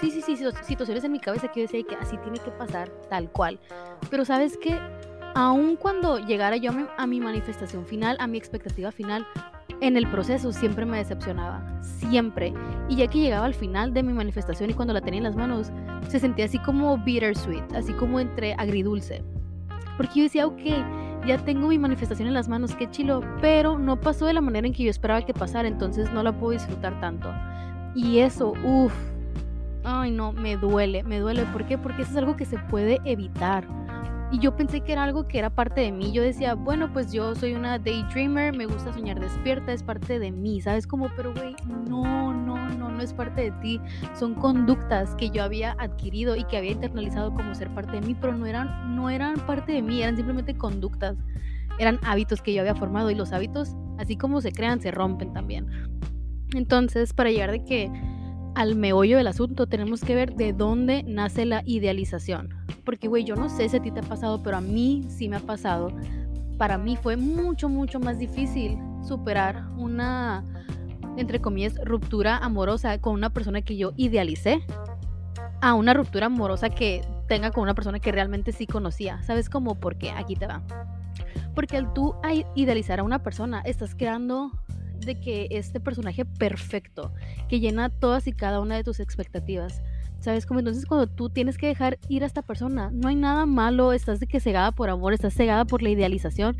[0.00, 2.88] Sí, sí, sí, situaciones en mi cabeza que yo decía que así tiene que pasar
[3.10, 3.58] tal cual.
[4.10, 4.78] Pero sabes que
[5.34, 9.26] aun cuando llegara yo a mi, manifestación final, a mi expectativa final,
[9.80, 12.52] en el proceso siempre me decepcionaba, siempre.
[12.88, 15.36] Y ya que llegaba al final de mi manifestación y cuando la tenía en las
[15.36, 15.70] manos,
[16.08, 19.22] se sentía así como bittersweet, así como entre agridulce.
[19.96, 20.60] Porque yo decía, ok,
[21.26, 24.66] ya tengo mi manifestación en las manos, qué chilo, pero no pasó de la manera
[24.66, 27.32] en que yo esperaba que pasara, entonces no la puedo disfrutar tanto.
[27.94, 28.94] Y eso, uff,
[29.84, 31.44] ay no, me duele, me duele.
[31.46, 31.78] ¿Por qué?
[31.78, 33.64] Porque eso es algo que se puede evitar.
[34.30, 36.12] Y yo pensé que era algo que era parte de mí.
[36.12, 40.30] Yo decía, bueno, pues yo soy una daydreamer, me gusta soñar despierta, es parte de
[40.30, 40.86] mí, ¿sabes?
[40.86, 41.56] Como, pero güey,
[41.88, 43.80] no, no, no, no es parte de ti.
[44.14, 48.14] Son conductas que yo había adquirido y que había internalizado como ser parte de mí,
[48.20, 51.16] pero no eran, no eran parte de mí, eran simplemente conductas.
[51.78, 55.32] Eran hábitos que yo había formado y los hábitos, así como se crean, se rompen
[55.32, 55.66] también.
[56.54, 57.90] Entonces, para llegar de que
[58.58, 62.48] al meollo del asunto, tenemos que ver de dónde nace la idealización.
[62.84, 65.28] Porque, güey, yo no sé si a ti te ha pasado, pero a mí sí
[65.28, 65.92] me ha pasado.
[66.56, 70.42] Para mí fue mucho, mucho más difícil superar una,
[71.16, 74.60] entre comillas, ruptura amorosa con una persona que yo idealicé
[75.60, 79.22] a una ruptura amorosa que tenga con una persona que realmente sí conocía.
[79.22, 79.76] ¿Sabes cómo?
[79.76, 80.64] Porque aquí te va.
[81.54, 82.16] Porque al tú
[82.56, 84.50] idealizar a una persona, estás creando
[85.00, 87.12] de que este personaje perfecto,
[87.48, 89.82] que llena todas y cada una de tus expectativas.
[90.20, 90.46] ¿Sabes?
[90.46, 93.92] Como entonces cuando tú tienes que dejar ir a esta persona, no hay nada malo,
[93.92, 96.56] estás de que cegada por amor, estás cegada por la idealización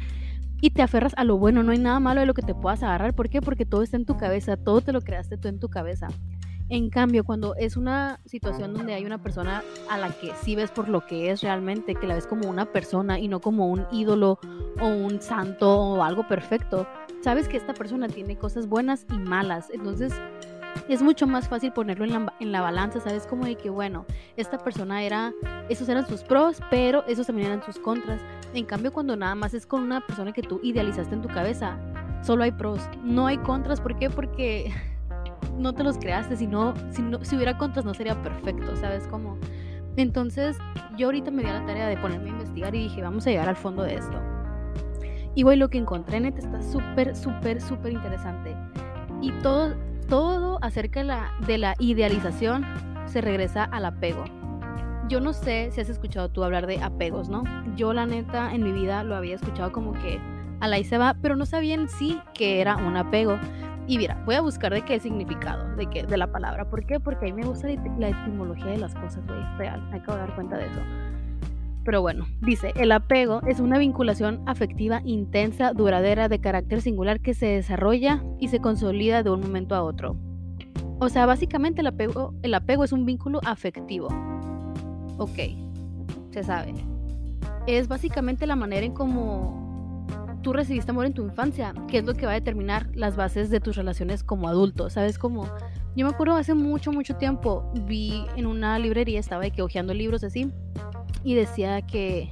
[0.61, 2.83] y te aferras a lo bueno, no hay nada malo de lo que te puedas
[2.83, 3.15] agarrar.
[3.15, 3.41] ¿Por qué?
[3.43, 6.09] Porque todo está en tu cabeza, todo te lo creaste tú en tu cabeza.
[6.71, 10.71] En cambio, cuando es una situación donde hay una persona a la que sí ves
[10.71, 13.87] por lo que es realmente, que la ves como una persona y no como un
[13.91, 14.39] ídolo
[14.79, 16.87] o un santo o algo perfecto,
[17.21, 19.71] sabes que esta persona tiene cosas buenas y malas.
[19.71, 20.13] Entonces,
[20.89, 23.27] es mucho más fácil ponerlo en la, balanza, ¿sabes?
[23.27, 25.33] Como de que, bueno, esta persona era,
[25.69, 28.21] esos eran sus pros, pero esos también eran sus contras.
[28.55, 31.79] En cambio, cuando nada más es con una persona que tú idealizaste en tu cabeza,
[32.23, 33.81] solo hay pros, no hay contras.
[33.81, 34.09] ¿Por qué?
[34.09, 34.73] Porque
[35.59, 39.07] no te los creaste, si, no, si hubiera contras no sería perfecto, ¿sabes?
[39.09, 39.39] Como...
[39.97, 40.57] Entonces,
[40.97, 43.31] yo ahorita me di a la tarea de ponerme a investigar y dije, vamos a
[43.31, 44.38] llegar al fondo de esto.
[45.39, 48.57] Y güey, lo que encontré, neta, está súper, súper, súper interesante.
[49.23, 49.77] Y todo,
[50.09, 52.67] todo acerca de la, de la idealización
[53.07, 54.25] se regresa al apego.
[55.09, 57.45] Yo no sé si has escuchado tú hablar de apegos, ¿no?
[57.77, 60.19] Yo la neta en mi vida lo había escuchado como que
[60.59, 63.39] a la se va, pero no sabía en sí que era un apego.
[63.87, 66.69] Y mira, voy a buscar de qué significado de, qué, de la palabra.
[66.69, 66.99] ¿Por qué?
[66.99, 69.89] Porque a mí me gusta la etimología de las cosas, güey, real.
[69.93, 70.81] Me acabo de dar cuenta de eso.
[71.89, 77.33] Pero bueno, dice, el apego es una vinculación afectiva intensa, duradera, de carácter singular que
[77.33, 80.15] se desarrolla y se consolida de un momento a otro.
[80.99, 84.09] O sea, básicamente el apego, el apego es un vínculo afectivo.
[85.17, 85.39] Ok,
[86.31, 86.75] se sabe.
[87.67, 90.07] Es básicamente la manera en cómo
[90.43, 93.49] tú recibiste amor en tu infancia, que es lo que va a determinar las bases
[93.49, 94.91] de tus relaciones como adulto.
[94.91, 95.49] ¿Sabes cómo?
[95.97, 100.23] Yo me acuerdo hace mucho, mucho tiempo, vi en una librería, estaba que hojeando libros
[100.23, 100.53] así,
[101.25, 102.31] y decía que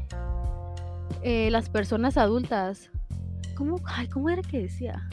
[1.22, 2.90] eh, las personas adultas,
[3.57, 5.09] ¿cómo, ay, ¿cómo era que decía?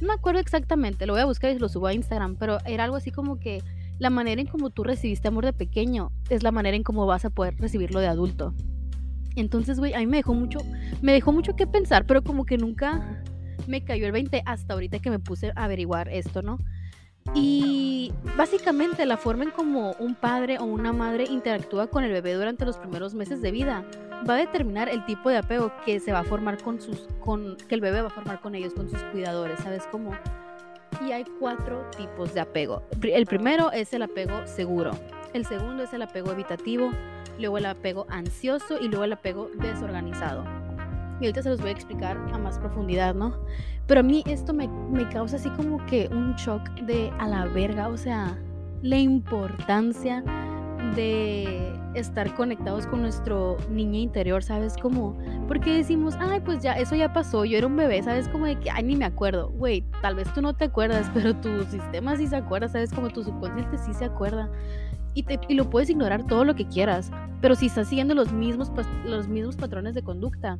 [0.00, 2.84] No me acuerdo exactamente, lo voy a buscar y lo subo a Instagram, pero era
[2.84, 3.62] algo así como que
[3.98, 7.24] la manera en como tú recibiste amor de pequeño es la manera en cómo vas
[7.24, 8.54] a poder recibirlo de adulto.
[9.34, 10.60] Entonces, güey, a mí me dejó mucho,
[11.02, 13.22] me dejó mucho que pensar, pero como que nunca
[13.66, 16.58] me cayó el 20 hasta ahorita que me puse a averiguar esto, ¿no?
[17.34, 22.34] Y básicamente la forma en como un padre o una madre interactúa con el bebé
[22.34, 23.84] durante los primeros meses de vida
[24.28, 27.56] va a determinar el tipo de apego que se va a formar con sus, con,
[27.68, 30.12] que el bebé va a formar con ellos, con sus cuidadores, ¿sabes cómo?
[31.06, 32.82] Y hay cuatro tipos de apego.
[33.02, 34.92] El primero es el apego seguro.
[35.32, 36.90] El segundo es el apego evitativo,
[37.38, 40.44] luego el apego ansioso y luego el apego desorganizado.
[41.20, 43.36] Y ahorita se los voy a explicar a más profundidad, ¿no?
[43.86, 47.46] Pero a mí esto me, me causa así como que un shock de a la
[47.46, 48.38] verga, o sea,
[48.82, 50.22] la importancia
[50.94, 54.76] de estar conectados con nuestro niño interior, ¿sabes?
[54.76, 58.28] Como, porque decimos, ay, pues ya, eso ya pasó, yo era un bebé, ¿sabes?
[58.28, 61.34] Como de que, ay, ni me acuerdo, güey, tal vez tú no te acuerdas, pero
[61.34, 62.92] tu sistema sí se acuerda, ¿sabes?
[62.92, 64.50] Como tu subconsciente sí se acuerda.
[65.14, 68.32] Y, te, y lo puedes ignorar todo lo que quieras, pero si estás siguiendo los
[68.32, 68.70] mismos,
[69.04, 70.56] los mismos patrones de conducta,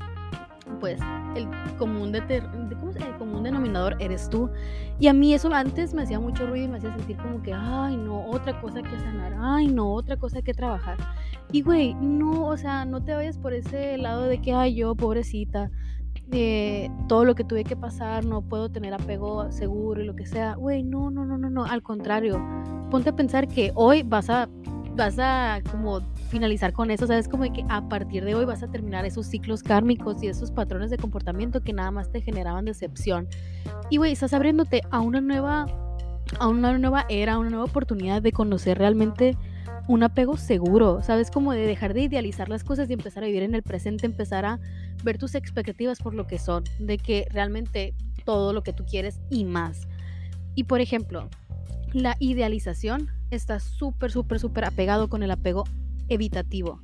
[0.79, 1.01] pues
[1.35, 4.51] el común, de el común denominador eres tú.
[4.99, 7.53] Y a mí eso antes me hacía mucho ruido y me hacía sentir como que,
[7.55, 10.97] ay, no, otra cosa que sanar, ay, no, otra cosa que trabajar.
[11.53, 14.95] Y güey, no, o sea, no te vayas por ese lado de que, ay, yo,
[14.95, 15.71] pobrecita,
[16.27, 20.27] de todo lo que tuve que pasar, no puedo tener apego seguro y lo que
[20.27, 20.55] sea.
[20.55, 22.39] Güey, no, no, no, no, no, al contrario,
[22.91, 24.49] ponte a pensar que hoy vas a
[24.99, 28.65] vas a como finalizar con eso, sabes como de que a partir de hoy vas
[28.65, 32.65] a terminar esos ciclos kármicos y esos patrones de comportamiento que nada más te generaban
[32.65, 33.29] decepción.
[33.91, 35.67] Y güey, estás abriéndote a una nueva
[36.41, 39.37] a una nueva era, a una nueva oportunidad de conocer realmente
[39.87, 41.31] un apego seguro, ¿sabes?
[41.31, 44.45] Como de dejar de idealizar las cosas y empezar a vivir en el presente, empezar
[44.45, 44.61] a
[45.05, 49.21] ver tus expectativas por lo que son, de que realmente todo lo que tú quieres
[49.31, 49.89] y más.
[50.55, 51.31] Y por ejemplo,
[51.93, 55.65] la idealización está súper, súper, súper apegado con el apego
[56.09, 56.81] evitativo.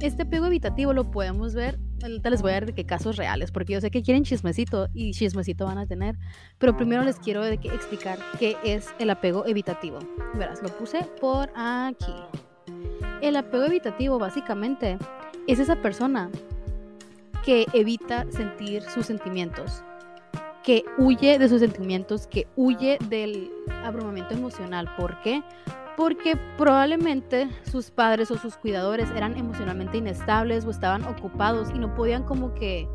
[0.00, 3.50] Este apego evitativo lo podemos ver, ahorita les voy a dar de qué casos reales,
[3.50, 6.18] porque yo sé que quieren chismecito y chismecito van a tener,
[6.58, 9.98] pero primero les quiero explicar qué es el apego evitativo.
[10.34, 12.12] Verás, lo puse por aquí.
[13.22, 14.98] El apego evitativo básicamente
[15.46, 16.30] es esa persona
[17.42, 19.82] que evita sentir sus sentimientos,
[20.66, 23.52] que huye de sus sentimientos, que huye del
[23.84, 24.90] abrumamiento emocional.
[24.96, 25.44] ¿Por qué?
[25.96, 31.94] Porque probablemente sus padres o sus cuidadores eran emocionalmente inestables o estaban ocupados y no
[31.94, 32.88] podían como que...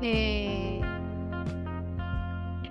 [0.00, 0.80] Eh,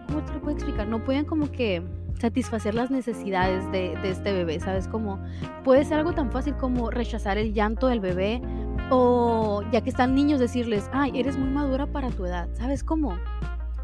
[0.08, 0.88] ¿Cómo te lo puedo explicar?
[0.88, 1.84] No podían como que
[2.19, 4.88] satisfacer las necesidades de, este bebé, ¿sabes?
[4.88, 5.19] Como
[5.63, 8.41] puede ser algo tan fácil como rechazar el llanto del bebé
[8.89, 13.15] o ya que están niños decirles, ay, eres muy madura para tu edad, ¿sabes cómo?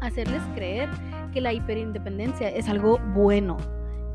[0.00, 0.88] Hacerles creer
[1.32, 3.56] que la hiperindependencia es algo bueno,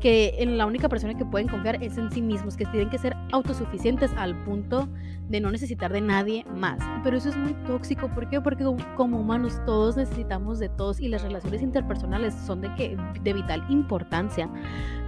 [0.00, 2.98] que en la única persona que pueden confiar es en sí mismos, que tienen que
[2.98, 4.88] ser autosuficientes al punto
[5.28, 6.78] de no necesitar de nadie más.
[7.02, 8.40] Pero eso es muy tóxico, ¿por qué?
[8.40, 8.64] Porque
[8.96, 13.64] como humanos todos necesitamos de todos y las relaciones interpersonales son de, que, de vital
[13.70, 14.50] importancia.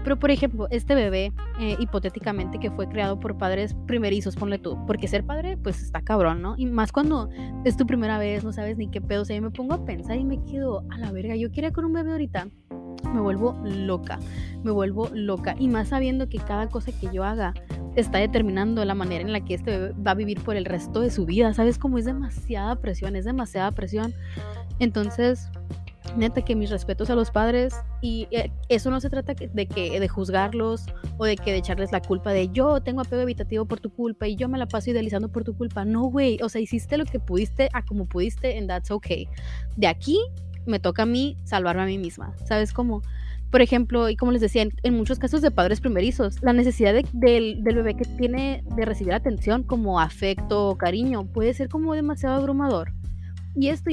[0.07, 4.79] Pero por ejemplo, este bebé, eh, hipotéticamente, que fue creado por padres primerizos, ponle tú,
[4.87, 6.55] porque ser padre, pues está cabrón, ¿no?
[6.57, 7.29] Y más cuando
[7.65, 9.85] es tu primera vez, no sabes ni qué pedo, o sea, yo me pongo a
[9.85, 12.47] pensar y me quedo a la verga, yo quería con un bebé ahorita
[13.13, 14.21] me vuelvo loca,
[14.63, 15.57] me vuelvo loca.
[15.59, 17.53] Y más sabiendo que cada cosa que yo haga
[17.97, 21.01] está determinando la manera en la que este bebé va a vivir por el resto
[21.01, 21.53] de su vida.
[21.53, 23.17] ¿Sabes cómo es demasiada presión?
[23.17, 24.15] Es demasiada presión.
[24.79, 25.51] Entonces,
[26.17, 29.99] neta que mis respetos a los padres y eh, eso no se trata de que
[29.99, 30.87] de juzgarlos
[31.19, 34.29] o de que de echarles la culpa de yo tengo apego evitativo por tu culpa
[34.29, 35.85] y yo me la paso idealizando por tu culpa.
[35.85, 39.29] No, güey, o sea, hiciste lo que pudiste a como pudiste and that's okay.
[39.77, 40.19] De aquí
[40.67, 42.35] me toca a mí salvarme a mí misma.
[42.45, 43.03] ¿Sabes cómo?
[43.51, 47.63] Por ejemplo, y como les decía, en, muchos casos de padres primerizos, la necesidad del,
[47.63, 52.93] bebé que tiene de recibir atención como afecto o cariño puede ser como demasiado abrumador.
[53.55, 53.91] Y esto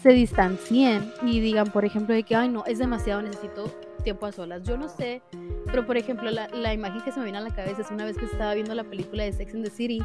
[0.00, 3.64] se distancien y digan, por ejemplo, de que, ay, no, es demasiado, necesito
[4.04, 4.62] tiempo a solas.
[4.62, 5.22] Yo no sé,
[5.66, 8.16] pero por ejemplo, la, imagen que se me viene a la cabeza es una vez
[8.16, 10.02] que estaba viendo la película de Sex and the City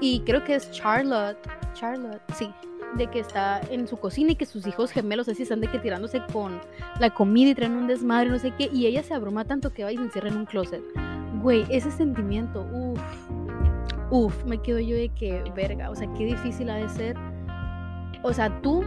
[0.00, 1.38] y creo que es Charlotte,
[1.74, 2.50] Charlotte, sí,
[2.96, 5.78] de que está en su cocina y que sus hijos gemelos así están de que
[5.78, 6.58] tirándose con
[6.98, 9.84] la comida y traen un desmadre, no sé qué, y ella se abruma tanto que
[9.84, 10.82] va y se encierra en un closet.
[11.42, 13.00] Güey, ese sentimiento, uff,
[14.10, 17.16] uff, me quedo yo de que, verga, o sea, qué difícil ha de ser.
[18.22, 18.82] O sea, tú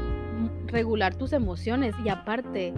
[0.68, 2.74] regular tus emociones y aparte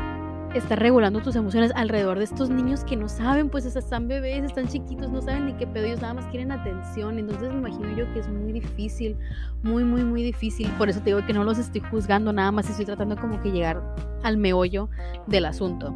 [0.54, 4.68] estar regulando tus emociones alrededor de estos niños que no saben, pues están bebés, están
[4.68, 7.18] chiquitos, no saben ni qué pedo, ellos nada más quieren atención.
[7.18, 9.18] Entonces me imagino yo que es muy difícil,
[9.64, 10.70] muy, muy, muy difícil.
[10.78, 13.52] Por eso te digo que no los estoy juzgando, nada más estoy tratando como que
[13.52, 13.82] llegar
[14.24, 14.90] al meollo
[15.28, 15.96] del asunto.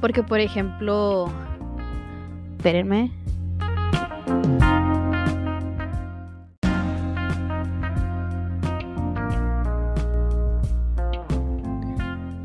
[0.00, 1.28] Porque, por ejemplo,
[2.56, 3.12] espérenme.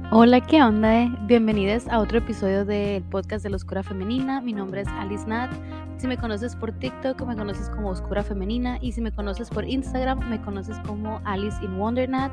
[0.09, 1.13] Hola, ¿qué onda?
[1.23, 4.39] Bienvenidos a otro episodio del podcast de la Oscura Femenina.
[4.39, 5.51] Mi nombre es Alice Nat.
[5.97, 8.77] Si me conoces por TikTok, me conoces como Oscura Femenina.
[8.81, 12.31] Y si me conoces por Instagram, me conoces como Alice in Wonder Nat.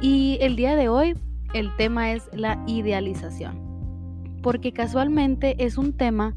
[0.00, 1.14] Y el día de hoy,
[1.52, 3.60] el tema es la idealización.
[4.42, 6.34] Porque casualmente es un tema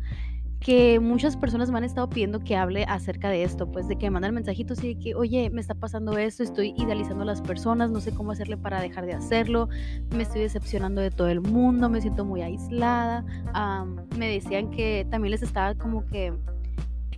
[0.59, 4.07] que muchas personas me han estado pidiendo que hable acerca de esto, pues de que
[4.07, 7.41] me mandan mensajitos y de que, oye, me está pasando esto, estoy idealizando a las
[7.41, 9.69] personas, no sé cómo hacerle para dejar de hacerlo,
[10.11, 13.23] me estoy decepcionando de todo el mundo, me siento muy aislada.
[14.17, 16.33] me decían que también les estaba como que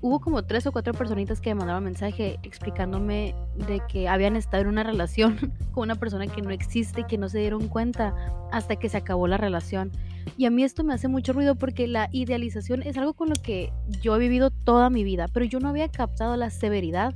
[0.01, 3.35] hubo como tres o cuatro personitas que me mandaron mensaje explicándome
[3.67, 7.17] de que habían estado en una relación con una persona que no existe y que
[7.17, 8.15] no se dieron cuenta
[8.51, 9.91] hasta que se acabó la relación.
[10.37, 13.35] Y a mí esto me hace mucho ruido porque la idealización es algo con lo
[13.35, 17.13] que yo he vivido toda mi vida, pero yo no había captado la severidad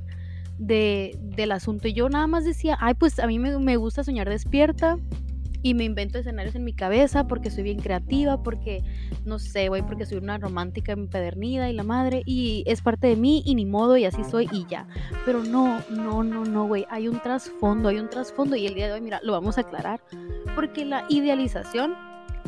[0.58, 1.88] de, del asunto.
[1.88, 4.98] Y yo nada más decía, ay, pues a mí me, me gusta soñar despierta,
[5.64, 8.84] y me invento escenarios en mi cabeza porque soy bien creativa, porque
[9.24, 13.16] no sé, güey, porque soy una romántica empedernida y la madre y es parte de
[13.16, 14.86] mí y ni modo y así soy y ya.
[15.24, 18.88] Pero no, no, no, no, güey, hay un trasfondo, hay un trasfondo y el día
[18.88, 20.02] de hoy, mira, lo vamos a aclarar,
[20.54, 21.94] porque la idealización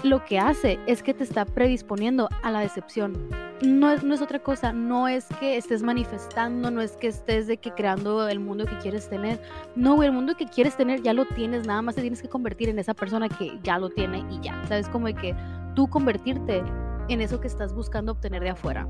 [0.03, 3.29] lo que hace es que te está predisponiendo a la decepción.
[3.63, 7.47] No es, no es otra cosa, no es que estés manifestando, no es que estés
[7.47, 9.41] de que creando el mundo que quieres tener.
[9.75, 12.69] No, el mundo que quieres tener ya lo tienes, nada más te tienes que convertir
[12.69, 14.63] en esa persona que ya lo tiene y ya.
[14.67, 15.35] Sabes como de que
[15.75, 16.63] tú convertirte
[17.09, 18.87] en eso que estás buscando obtener de afuera.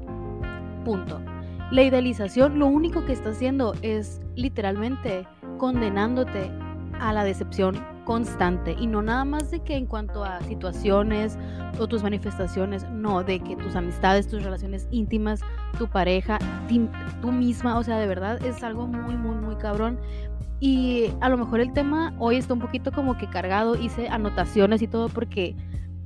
[0.84, 1.20] Punto.
[1.70, 5.26] La idealización lo único que está haciendo es literalmente
[5.58, 6.50] condenándote
[7.00, 11.36] a la decepción constante y no nada más de que en cuanto a situaciones
[11.78, 15.40] o tus manifestaciones, no, de que tus amistades, tus relaciones íntimas,
[15.76, 16.38] tu pareja,
[17.20, 19.98] tú misma, o sea, de verdad es algo muy, muy, muy cabrón.
[20.60, 24.80] Y a lo mejor el tema hoy está un poquito como que cargado, hice anotaciones
[24.80, 25.54] y todo porque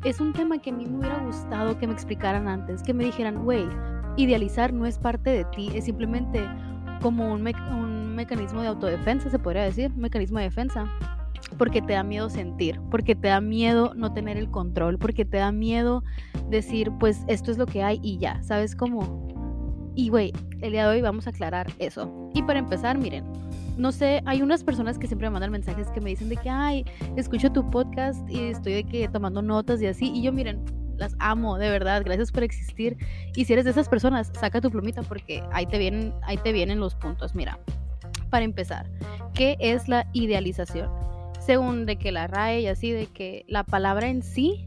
[0.02, 3.04] es un tema que a mí me hubiera gustado que me explicaran antes, que me
[3.04, 3.68] dijeran, güey,
[4.16, 6.48] idealizar no es parte de ti, es simplemente
[7.02, 10.90] como un, un mecanismo de autodefensa, se podría decir, mecanismo de defensa
[11.60, 15.36] porque te da miedo sentir, porque te da miedo no tener el control, porque te
[15.36, 16.02] da miedo
[16.48, 19.92] decir, pues esto es lo que hay y ya, ¿sabes cómo?
[19.94, 20.32] Y güey,
[20.62, 22.30] el día de hoy vamos a aclarar eso.
[22.32, 23.26] Y para empezar, miren,
[23.76, 26.48] no sé, hay unas personas que siempre me mandan mensajes que me dicen de que,
[26.48, 26.86] ay,
[27.16, 30.10] escucho tu podcast y estoy de que tomando notas y así.
[30.14, 30.64] Y yo, miren,
[30.96, 32.96] las amo, de verdad, gracias por existir.
[33.36, 36.52] Y si eres de esas personas, saca tu plumita porque ahí te vienen, ahí te
[36.52, 37.34] vienen los puntos.
[37.34, 37.58] Mira,
[38.30, 38.90] para empezar,
[39.34, 40.88] ¿qué es la idealización?
[41.50, 44.66] Según de que la RAE y así, de que la palabra en sí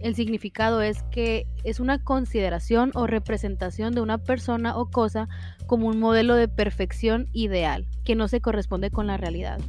[0.00, 5.28] El significado es que es una consideración o representación de una persona o cosa
[5.66, 9.60] como un modelo de perfección ideal que no se corresponde con la realidad.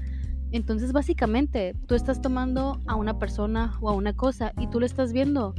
[0.54, 4.86] Entonces básicamente tú estás tomando a una persona o a una cosa y tú lo
[4.86, 5.54] estás viendo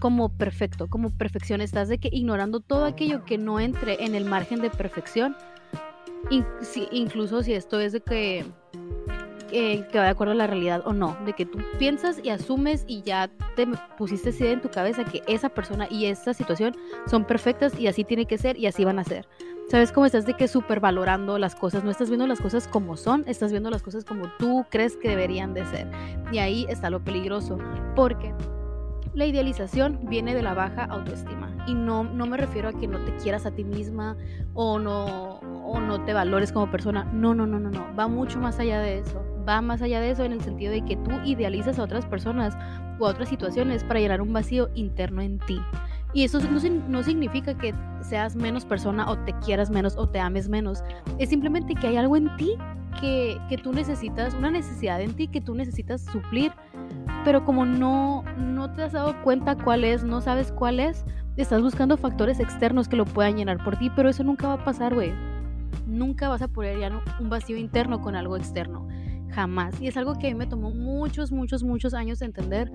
[0.00, 1.60] como perfecto, como perfección.
[1.60, 5.34] Estás de que ignorando todo aquello que no entre en el margen de perfección.
[6.92, 8.46] incluso si esto es de que,
[9.52, 11.16] que, va de acuerdo a la realidad o no.
[11.24, 15.22] De que tú piensas y asumes y ya te pusiste así en tu cabeza que
[15.26, 16.76] esa persona y esa situación
[17.06, 19.28] son perfectas y así tiene que ser y así van a ser.
[19.68, 20.48] ¿Sabes cómo estás de que
[20.80, 21.84] valorando las cosas?
[21.84, 25.08] No estás viendo las cosas como son, estás viendo las cosas como tú crees que
[25.08, 25.88] deberían de ser.
[26.30, 27.58] Y ahí está lo peligroso,
[27.94, 28.34] porque
[29.14, 32.98] la idealización viene de la baja autoestima y no, no me refiero a que no
[33.04, 34.16] te quieras a ti misma
[34.54, 37.04] o no, o no te valores como persona.
[37.04, 37.94] No, no, no, no, no.
[37.96, 39.22] Va mucho más allá de eso.
[39.48, 42.56] Va más allá de eso en el sentido de que tú idealizas a otras personas
[42.98, 45.60] o a otras situaciones para llenar un vacío interno en ti.
[46.14, 50.48] Y eso no, significa que seas menos persona o te quieras menos o te ames
[50.48, 50.84] menos.
[51.18, 52.54] Es simplemente que hay algo en ti
[53.00, 56.52] que, que tú necesitas, una necesidad en ti que tú necesitas suplir
[57.24, 61.04] pero como no, no te has dado cuenta cuál es, no sabes cuál es,
[61.36, 64.64] estás buscando factores externos que lo puedan llenar por ti, pero eso nunca va a
[64.64, 65.12] pasar, güey.
[65.86, 68.88] Nunca vas a poder llenar un vacío interno con algo externo.
[69.32, 69.80] Jamás.
[69.80, 72.70] Y es algo que a mí me tomó muchos, muchos, muchos años de entender,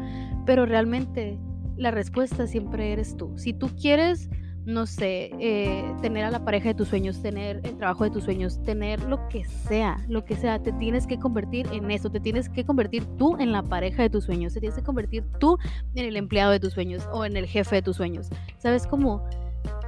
[0.45, 1.39] pero realmente
[1.76, 3.34] la respuesta siempre eres tú.
[3.38, 4.30] Si tú quieres
[4.68, 8.26] no sé, eh, tener a la pareja de tus sueños, tener el trabajo de tus
[8.26, 12.20] sueños, tener lo que sea, lo que sea, te tienes que convertir en eso, te
[12.20, 15.58] tienes que convertir tú en la pareja de tus sueños, te tienes que convertir tú
[15.95, 18.28] en el empleado de tus sueños o en el jefe de tus sueños.
[18.58, 19.24] ¿Sabes cómo?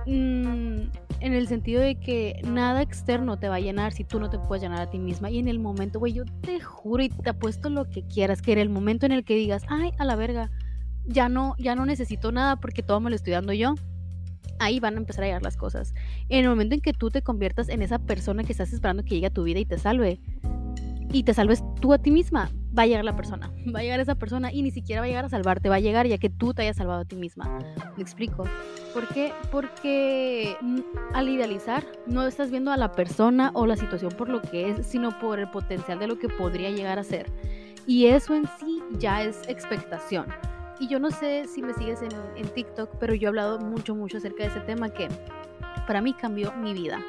[0.05, 0.89] Mm,
[1.21, 4.39] en el sentido de que nada externo te va a llenar si tú no te
[4.39, 5.29] puedes llenar a ti misma.
[5.29, 8.53] Y en el momento, güey, yo te juro y te apuesto lo que quieras, que
[8.53, 10.51] en el momento en el que digas, ay, a la verga,
[11.05, 13.75] ya no, ya no necesito nada porque todo me lo estoy dando yo
[14.59, 15.93] ahí van a empezar a llegar las cosas.
[16.27, 19.15] En el momento en que tú te conviertas en esa persona que estás esperando que
[19.15, 20.19] llegue a tu vida y te salve,
[21.11, 23.99] y te salves tú a ti misma, va a llegar la persona, va a llegar
[23.99, 26.29] esa persona y ni siquiera va a llegar a salvarte, va a llegar ya que
[26.29, 27.59] tú te hayas salvado a ti misma.
[27.95, 28.45] ¿Me explico?
[28.93, 29.33] ¿Por qué?
[29.51, 30.57] Porque
[31.13, 34.87] al idealizar no estás viendo a la persona o la situación por lo que es,
[34.87, 37.31] sino por el potencial de lo que podría llegar a ser.
[37.85, 40.25] Y eso en sí ya es expectación.
[40.79, 44.17] Y yo no sé si me sigues en, TikTok, pero yo he hablado mucho, mucho
[44.17, 45.09] acerca de ese tema que
[45.85, 47.03] para mí cambió mi vida.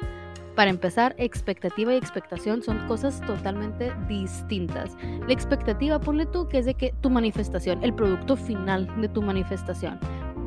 [0.55, 4.97] Para empezar, expectativa y expectación son cosas totalmente distintas.
[5.25, 9.21] La expectativa, ponle tú, que es de que tu manifestación, el producto final de tu
[9.21, 9.97] manifestación.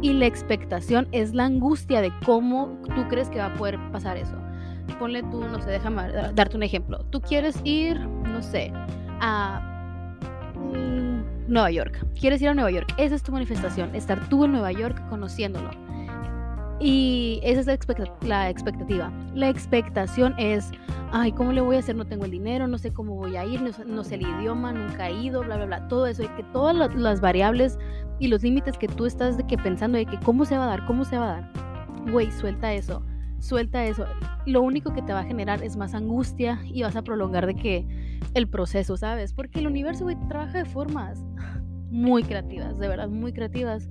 [0.02, 4.18] Y la expectación es la angustia de cómo tú crees que va a poder pasar
[4.18, 4.36] eso.
[4.98, 6.98] Ponle tú, no sé, déjame darte un ejemplo.
[7.10, 8.70] Tú quieres ir, no sé,
[9.20, 9.70] a
[11.48, 12.06] Nueva York.
[12.18, 12.92] Quieres ir a Nueva York.
[12.98, 13.94] Esa es tu manifestación.
[13.94, 15.70] Estar tú en Nueva York conociéndolo.
[16.84, 17.66] Y esa es
[18.26, 19.10] la, expectativa.
[19.34, 20.70] La expectación es,
[21.12, 21.96] ay, ¿cómo le voy a hacer?
[21.96, 25.08] No tengo el dinero, no sé cómo voy a ir, no, sé el idioma, nunca
[25.08, 25.88] he ido, bla, bla, bla.
[25.88, 26.24] Todo eso.
[26.24, 27.78] Y que todas las, variables
[28.18, 30.66] y los límites que tú estás de que pensando de que cómo se va a
[30.66, 31.52] dar, cómo se va a dar.
[32.12, 33.02] Güey, suelta eso.
[33.38, 34.04] Suelta eso.
[34.44, 37.54] Lo único que te va a generar es más angustia y vas a prolongar de
[37.54, 39.32] que el proceso, ¿sabes?
[39.32, 41.24] Porque el universo, güey, trabaja de formas
[41.88, 43.88] muy creativas, de verdad, muy creativas.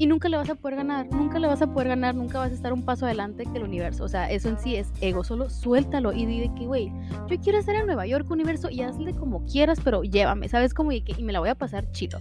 [0.00, 2.52] Y nunca le vas a poder ganar, nunca le vas a poder ganar, nunca vas
[2.52, 4.04] a estar un paso adelante que el universo.
[4.04, 6.90] O sea, eso en sí es ego, solo suéltalo y di que, güey,
[7.28, 10.72] yo quiero estar en Nueva York, universo, y hazle como quieras, pero llévame, ¿sabes?
[10.72, 12.18] Que, y me la voy a pasar chido.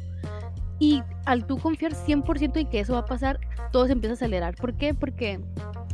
[0.78, 3.40] Y al tú confiar 100% en que eso va a pasar,
[3.72, 4.56] todo se empieza a acelerar.
[4.56, 4.94] ¿Por qué?
[4.94, 5.40] Porque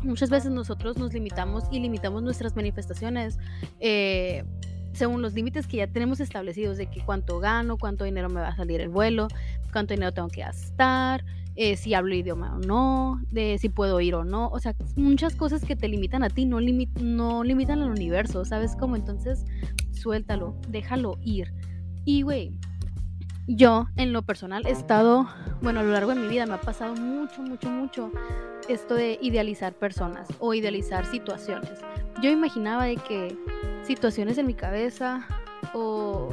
[0.01, 3.38] muchas veces nosotros nos limitamos y limitamos nuestras manifestaciones
[3.79, 4.43] eh,
[4.95, 8.47] según los límites que ya tenemos establecidos de que cuánto gano, cuánto dinero me va
[8.47, 9.27] a salir el vuelo,
[9.71, 11.23] cuánto dinero tengo que gastar,
[11.56, 14.49] eh, si hablo idioma o no, de si puedo ir o no.
[14.49, 18.95] O sea, muchas cosas que te limitan a ti, no, limitan al universo, ¿sabes cómo?
[18.95, 19.45] Entonces,
[19.91, 21.53] suéltalo, déjalo ir.
[22.03, 22.51] Y, güey,
[23.47, 25.28] yo en lo personal he estado,
[25.62, 28.12] bueno, a lo largo de mi vida me ha pasado mucho, mucho, mucho
[28.68, 31.80] esto de idealizar personas o idealizar situaciones.
[32.22, 33.38] Yo imaginaba de que
[33.84, 35.26] situaciones en mi cabeza
[35.74, 36.30] o...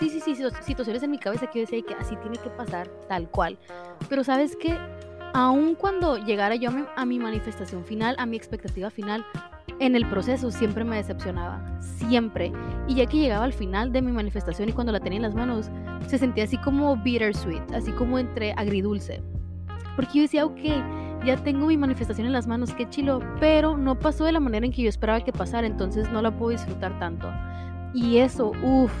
[0.00, 2.88] Sí, sí, sí, situaciones en mi cabeza que yo decía que así tiene que pasar
[3.06, 3.58] tal cual.
[4.08, 4.78] Pero sabes que
[5.34, 9.26] aun cuando llegara yo a mi, manifestación final, a mi expectativa final,
[9.78, 12.50] en el proceso siempre me decepcionaba, siempre.
[12.88, 15.34] Y ya que llegaba al final de mi manifestación y cuando la tenía en las
[15.34, 15.70] manos,
[16.06, 19.22] se sentía así como bittersweet, así como entre agridulce.
[19.96, 20.60] Porque yo decía, ok,
[21.26, 24.64] ya tengo mi manifestación en las manos, qué chilo, pero no pasó de la manera
[24.64, 27.30] en que yo esperaba que pasara, entonces no la puedo disfrutar tanto.
[27.92, 28.92] Y eso, uff,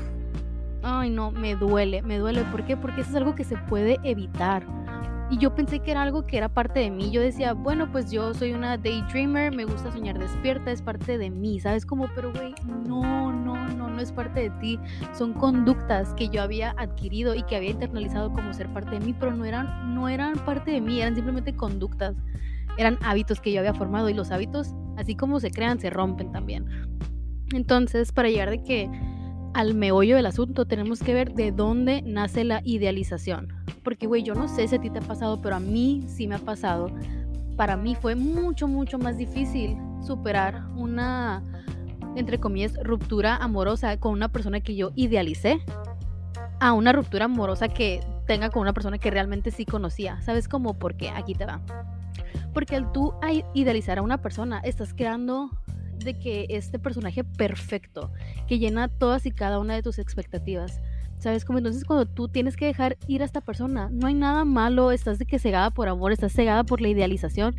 [0.90, 2.42] ay no, me duele, me duele.
[2.44, 2.76] ¿Por qué?
[2.76, 4.64] Porque eso es algo que se puede evitar.
[5.30, 7.12] Y yo pensé que era algo que era parte de mí.
[7.12, 11.30] Yo decía, bueno, pues yo soy una daydreamer, me gusta soñar despierta, es parte de
[11.30, 11.86] mí, ¿sabes?
[11.86, 14.80] Como, pero güey, no, no, no, no es parte de ti.
[15.12, 19.14] Son conductas que yo había adquirido y que había internalizado como ser parte de mí,
[19.18, 22.16] pero no eran, no eran parte de mí, eran simplemente conductas.
[22.76, 26.32] Eran hábitos que yo había formado y los hábitos, así como se crean, se rompen
[26.32, 26.66] también.
[27.52, 28.90] Entonces, para llegar de que
[29.54, 33.48] al meollo del asunto, tenemos que ver de dónde nace la idealización.
[33.82, 36.26] Porque, güey, yo no sé si a ti te ha pasado, pero a mí sí
[36.26, 36.90] me ha pasado.
[37.56, 41.42] Para mí fue mucho, mucho más difícil superar una,
[42.16, 45.60] entre comillas, ruptura amorosa con una persona que yo idealicé
[46.60, 50.20] a una ruptura amorosa que tenga con una persona que realmente sí conocía.
[50.22, 50.78] ¿Sabes cómo?
[50.78, 51.60] Porque aquí te va.
[52.52, 53.14] Porque al tú
[53.54, 55.50] idealizar a una persona, estás creando
[56.00, 58.12] de que este personaje perfecto,
[58.46, 60.80] que llena todas y cada una de tus expectativas.
[61.18, 61.44] ¿Sabes?
[61.44, 64.90] Como entonces cuando tú tienes que dejar ir a esta persona, no hay nada malo,
[64.90, 67.54] estás de que cegada por amor, estás cegada por la idealización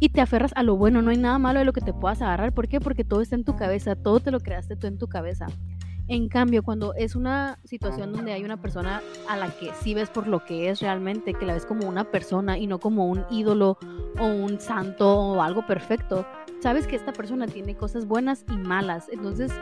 [0.00, 2.20] y te aferras a lo bueno, no hay nada malo de lo que te puedas
[2.20, 2.52] agarrar.
[2.52, 2.78] ¿Por qué?
[2.78, 5.46] Porque todo está en tu cabeza, todo te lo creaste tú en tu cabeza.
[6.08, 10.10] En cambio, cuando es una situación donde hay una persona a la que sí ves
[10.10, 13.24] por lo que es realmente, que la ves como una persona y no como un
[13.30, 13.78] ídolo
[14.18, 16.26] o un santo o algo perfecto,
[16.60, 19.08] sabes que esta persona tiene cosas buenas y malas.
[19.10, 19.52] Entonces,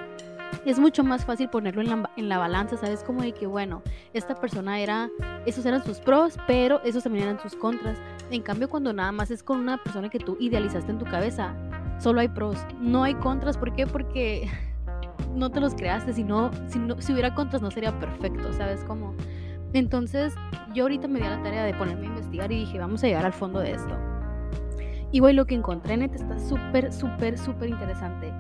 [0.64, 3.02] es mucho más fácil ponerlo en la, balanza, ¿sabes?
[3.02, 3.82] Como de que, bueno,
[4.12, 5.08] esta persona era,
[5.46, 7.98] esos eran sus pros, pero esos también eran sus contras.
[8.30, 11.54] En cambio, cuando nada más es con una persona que tú idealizaste en tu cabeza,
[11.98, 13.56] solo hay pros, no hay contras.
[13.56, 13.86] ¿Por qué?
[13.86, 14.50] Porque
[15.34, 18.82] no te los creaste, si no, si, no, si hubiera contras no sería perfecto, ¿sabes
[18.84, 19.14] cómo?
[19.72, 20.34] Entonces
[20.74, 23.06] yo ahorita me di a la tarea de ponerme a investigar y dije, vamos a
[23.06, 24.07] llegar al fondo de esto.
[25.10, 28.32] Y voy lo que encontré en está súper, súper, súper interesante.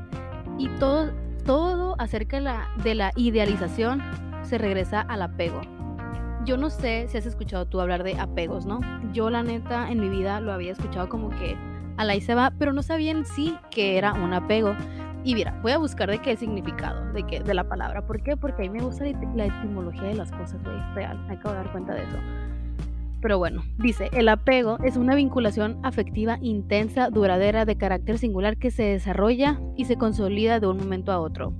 [0.58, 1.10] Y todo,
[1.44, 4.02] todo acerca de la, de la idealización
[4.42, 5.60] se regresa al apego.
[6.44, 8.80] Yo no sé si has escuchado tú hablar de apegos, ¿no?
[9.12, 11.56] Yo la neta en mi vida lo había escuchado como que
[11.96, 14.74] a la se va, pero no sabía en sí que era un apego.
[15.24, 18.02] Y mira, voy a buscar de qué significado de, qué, de la palabra.
[18.06, 18.36] ¿Por qué?
[18.36, 21.18] Porque a mí me gusta la, etimología de las cosas, güey, real.
[21.26, 22.16] Me acabo de dar cuenta de eso.
[23.20, 28.70] Pero bueno, dice, el apego es una vinculación afectiva intensa, duradera, de carácter singular que
[28.70, 31.52] se desarrolla y se consolida de un momento a otro.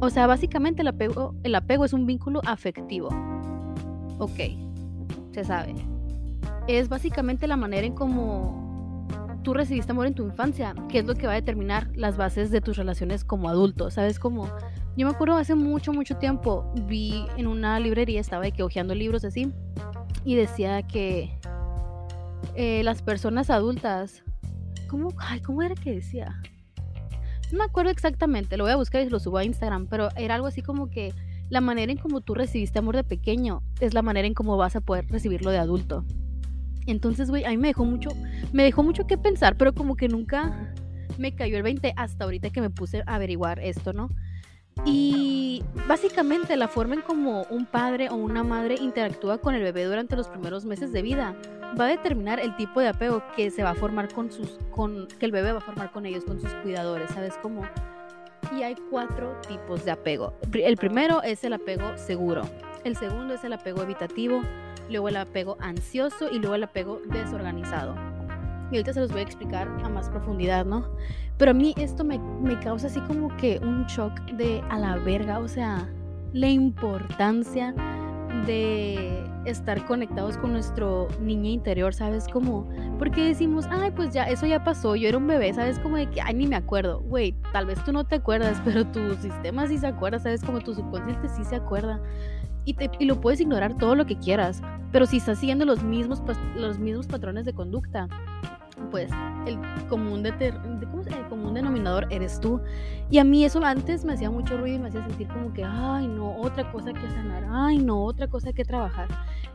[0.00, 3.08] O sea, básicamente el apego, el apego es un vínculo afectivo.
[4.18, 4.40] Ok,
[5.30, 5.74] se sabe.
[6.66, 9.06] Es básicamente la manera en cómo
[9.42, 12.50] tú recibiste amor en tu infancia, que es lo que va a determinar las bases
[12.50, 14.18] de tus relaciones como adulto, ¿sabes?
[14.18, 14.46] Como
[14.96, 19.24] yo me acuerdo hace mucho, mucho tiempo, vi en una librería, estaba que hojeando libros
[19.24, 19.52] así,
[20.24, 21.38] y decía que
[22.54, 24.22] eh, las personas adultas,
[24.88, 26.40] ¿cómo, ay, ¿cómo era que decía?
[27.50, 30.34] No me acuerdo exactamente, lo voy a buscar y lo subo a Instagram, pero era
[30.34, 31.12] algo así como que
[31.50, 34.74] la manera en como tú recibiste amor de pequeño es la manera en cómo vas
[34.74, 36.04] a poder recibirlo de adulto.
[36.86, 38.10] Entonces, güey, a mí me dejó mucho,
[38.52, 40.72] me dejó mucho que pensar, pero como que nunca
[41.18, 44.08] me cayó el 20 hasta ahorita que me puse a averiguar esto, ¿no?
[44.84, 49.84] Y básicamente la forma en como un padre o una madre interactúa con el bebé
[49.84, 51.36] durante los primeros meses de vida
[51.78, 55.06] va a determinar el tipo de apego que se va a formar con sus, con,
[55.06, 57.62] que el bebé va a formar con ellos, con sus cuidadores, ¿sabes cómo?
[58.56, 60.34] Y hay cuatro tipos de apego.
[60.52, 62.42] El primero es el apego seguro.
[62.84, 64.42] El segundo es el apego evitativo
[64.92, 67.94] luego el apego ansioso y luego el apego desorganizado.
[68.70, 70.88] Y ahorita se los voy a explicar a más profundidad, ¿no?
[71.42, 74.94] Pero a mí esto me, me causa así como que un shock de a la
[74.94, 75.88] verga, o sea,
[76.32, 77.74] la importancia
[78.46, 82.28] de estar conectados con nuestro niño interior, ¿sabes?
[82.28, 85.80] Como, porque decimos, ay, pues ya, eso ya pasó, yo era un bebé, ¿sabes?
[85.80, 88.86] Como de que, ay, ni me acuerdo, güey, tal vez tú no te acuerdas, pero
[88.86, 90.44] tu sistema sí se acuerda, ¿sabes?
[90.44, 92.00] Como tu subconsciente sí se acuerda
[92.64, 94.62] y, lo puedes ignorar todo lo que quieras,
[94.92, 96.22] pero si estás siguiendo los mismos,
[96.54, 98.06] los mismos patrones de conducta,
[98.90, 99.10] pues
[99.46, 100.32] el común, de,
[101.18, 102.60] el común denominador eres tú.
[103.10, 105.64] Y a mí eso antes me hacía mucho ruido y me hacía sentir como que,
[105.64, 109.08] ay, no, otra cosa que sanar, ay, no, otra cosa que trabajar.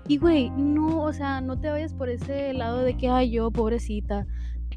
[0.07, 3.51] Y güey, no, o sea, no te vayas por ese lado de que, ay, yo,
[3.51, 4.25] pobrecita,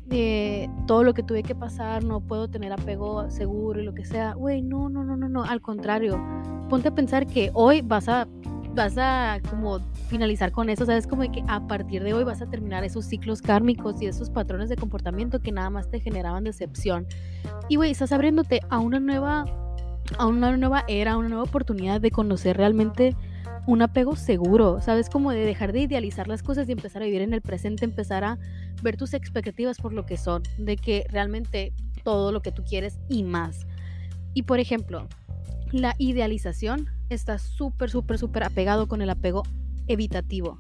[0.06, 4.04] de todo lo que tuve que pasar, no puedo tener apego seguro y lo que
[4.04, 4.34] sea.
[4.34, 6.20] Güey, no, no, no, no, no, al contrario.
[6.68, 8.26] Ponte a pensar que hoy vas a
[8.74, 12.46] vas a como finalizar con eso, sabes como que a partir de hoy vas a
[12.46, 17.06] terminar esos ciclos kármicos y esos patrones de comportamiento que nada más te generaban decepción.
[17.68, 19.44] Y güey, estás abriéndote a una nueva
[20.18, 23.16] a una nueva era, a una nueva oportunidad de conocer realmente
[23.66, 25.08] un apego seguro, ¿sabes?
[25.08, 28.24] Como de dejar de idealizar las cosas y empezar a vivir en el presente, empezar
[28.24, 28.38] a
[28.82, 32.98] ver tus expectativas por lo que son, de que realmente todo lo que tú quieres
[33.08, 33.66] y más.
[34.34, 35.06] Y por ejemplo,
[35.70, 39.42] la idealización está súper, súper, súper apegado con el apego
[39.88, 40.58] evitativo.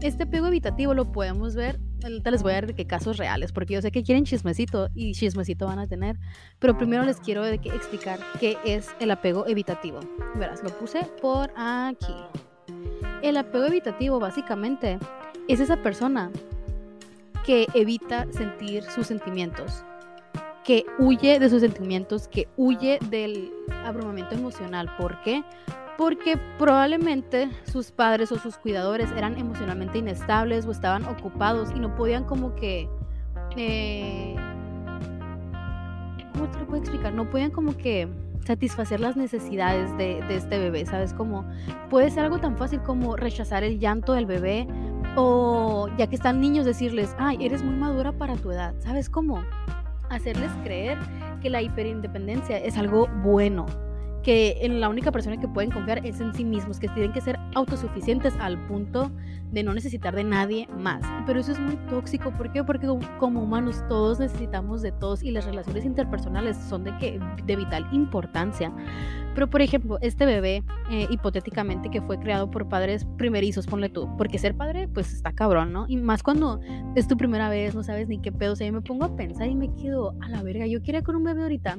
[0.00, 3.52] este apego evitativo lo podemos ver, ahorita les voy a dar de qué casos reales,
[3.52, 6.18] porque yo sé que quieren chismecito y chismecito van a tener,
[6.58, 10.00] pero primero les quiero de que explicar qué es el apego evitativo.
[10.36, 12.14] Verás, lo puse por aquí.
[13.22, 14.98] El apego evitativo básicamente
[15.48, 16.30] es esa persona
[17.44, 19.84] que evita sentir sus sentimientos,
[20.64, 23.52] que huye de sus sentimientos, que huye del
[23.84, 24.90] abrumamiento emocional.
[24.96, 25.42] ¿Por qué?
[26.00, 31.94] Porque probablemente sus padres o sus cuidadores eran emocionalmente inestables o estaban ocupados y no
[31.94, 32.88] podían como que...
[33.54, 34.34] Eh,
[36.32, 37.12] ¿Cómo te lo puedo explicar?
[37.12, 38.08] No podían como que
[38.46, 41.12] satisfacer las necesidades de, este bebé, ¿sabes?
[41.12, 41.44] Como
[41.90, 44.66] puede ser algo tan fácil como rechazar el llanto del bebé
[45.16, 49.44] o ya que están niños decirles, ay, eres muy madura para tu edad, ¿sabes cómo?
[50.08, 50.96] Hacerles creer
[51.42, 53.66] que la hiperindependencia es algo bueno,
[54.22, 57.20] que en la única persona que pueden confiar es en sí mismos, que tienen que
[57.20, 59.10] ser autosuficientes al punto
[59.50, 61.02] de no necesitar de nadie más.
[61.26, 62.62] Pero eso es muy tóxico, ¿por qué?
[62.62, 62.86] Porque
[63.18, 67.86] como humanos todos necesitamos de todos y las relaciones interpersonales son de, que, de vital
[67.92, 68.72] importancia.
[69.34, 74.08] Pero por ejemplo, este bebé, eh, hipotéticamente, que fue creado por padres primerizos, ponle tú,
[74.16, 75.86] porque ser padre, pues está cabrón, ¿no?
[75.88, 76.60] Y más cuando
[76.94, 79.16] es tu primera vez, no sabes ni qué pedo, o sea, yo me pongo a
[79.16, 81.78] pensar y me quedo a la verga, yo quería con un bebé ahorita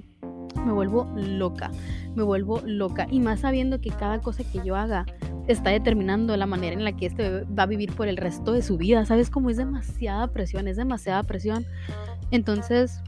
[0.55, 1.71] me vuelvo loca,
[2.15, 3.07] me vuelvo loca.
[3.09, 5.05] Y más sabiendo que cada cosa que yo haga
[5.47, 8.53] está determinando la manera en la que este bebé va a vivir por el resto
[8.53, 9.05] de su vida.
[9.05, 10.67] ¿Sabes cómo es demasiada presión?
[10.67, 11.65] Es demasiada presión.
[12.31, 13.01] Entonces,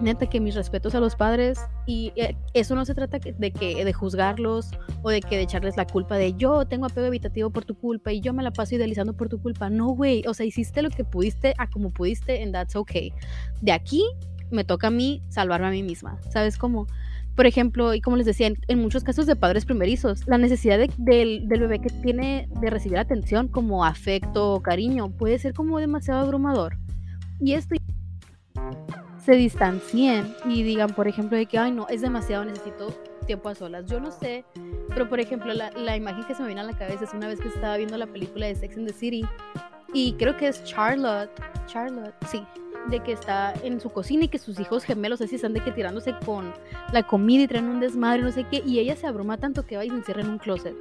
[0.00, 3.84] neta que mis respetos a los padres y eh, eso no se trata de que
[3.84, 4.70] de juzgarlos
[5.02, 8.12] o de que de echarles la culpa de yo tengo apego evitativo por tu culpa
[8.12, 9.70] y yo me la paso idealizando por tu culpa.
[9.70, 13.12] No, güey, o sea, hiciste lo que pudiste a como pudiste and that's okay.
[13.60, 14.04] De aquí
[14.50, 16.18] me toca a mí salvarme a mí misma.
[16.30, 16.86] ¿Sabes cómo?
[17.34, 21.46] Por ejemplo, y como les decía, en, muchos casos de padres primerizos, la necesidad del,
[21.48, 26.78] bebé que tiene de recibir atención como afecto o cariño puede ser como demasiado abrumador.
[27.40, 27.74] Y esto
[29.18, 32.94] se distancien y digan, por ejemplo, de que, ay, no, es demasiado, necesito
[33.26, 33.86] tiempo a solas.
[33.86, 34.44] Yo no sé,
[34.88, 37.40] pero por ejemplo, la, imagen que se me viene a la cabeza es una vez
[37.40, 39.24] que estaba viendo la película de Sex and the City
[39.92, 41.30] y creo que es Charlotte,
[41.66, 42.42] Charlotte, sí,
[42.90, 45.72] de que está en su cocina y que sus hijos gemelos así están de que
[45.72, 46.52] tirándose con
[46.92, 49.76] la comida y traen un desmadre, no sé qué, y ella se abruma tanto que
[49.76, 50.74] va y se encierra en un closet.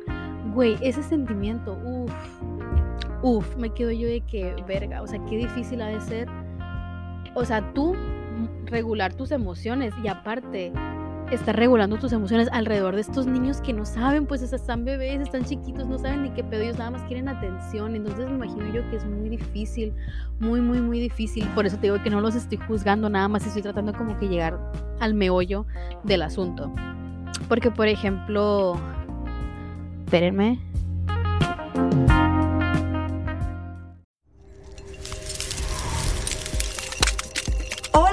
[0.54, 2.12] Güey, ese sentimiento, uff,
[3.22, 6.28] uff, me quedo yo de que, verga, o sea, qué difícil ha de ser.
[7.36, 7.96] O sea, tú
[8.66, 10.72] regular tus emociones y aparte
[11.34, 15.44] estar regulando tus emociones alrededor de estos niños que no saben, pues están bebés, están
[15.46, 17.96] chiquitos, no saben ni qué pedo, ellos nada más quieren atención.
[17.96, 19.94] Entonces me imagino yo que es muy difícil,
[20.40, 21.48] muy, muy, muy difícil.
[21.56, 24.28] Por eso te digo que no los estoy juzgando, nada más estoy tratando como que
[24.28, 24.60] llegar
[25.00, 25.66] al meollo
[26.04, 26.72] del asunto.
[27.48, 28.80] Porque, por ejemplo,
[30.06, 30.60] espérenme.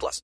[0.00, 0.22] plus.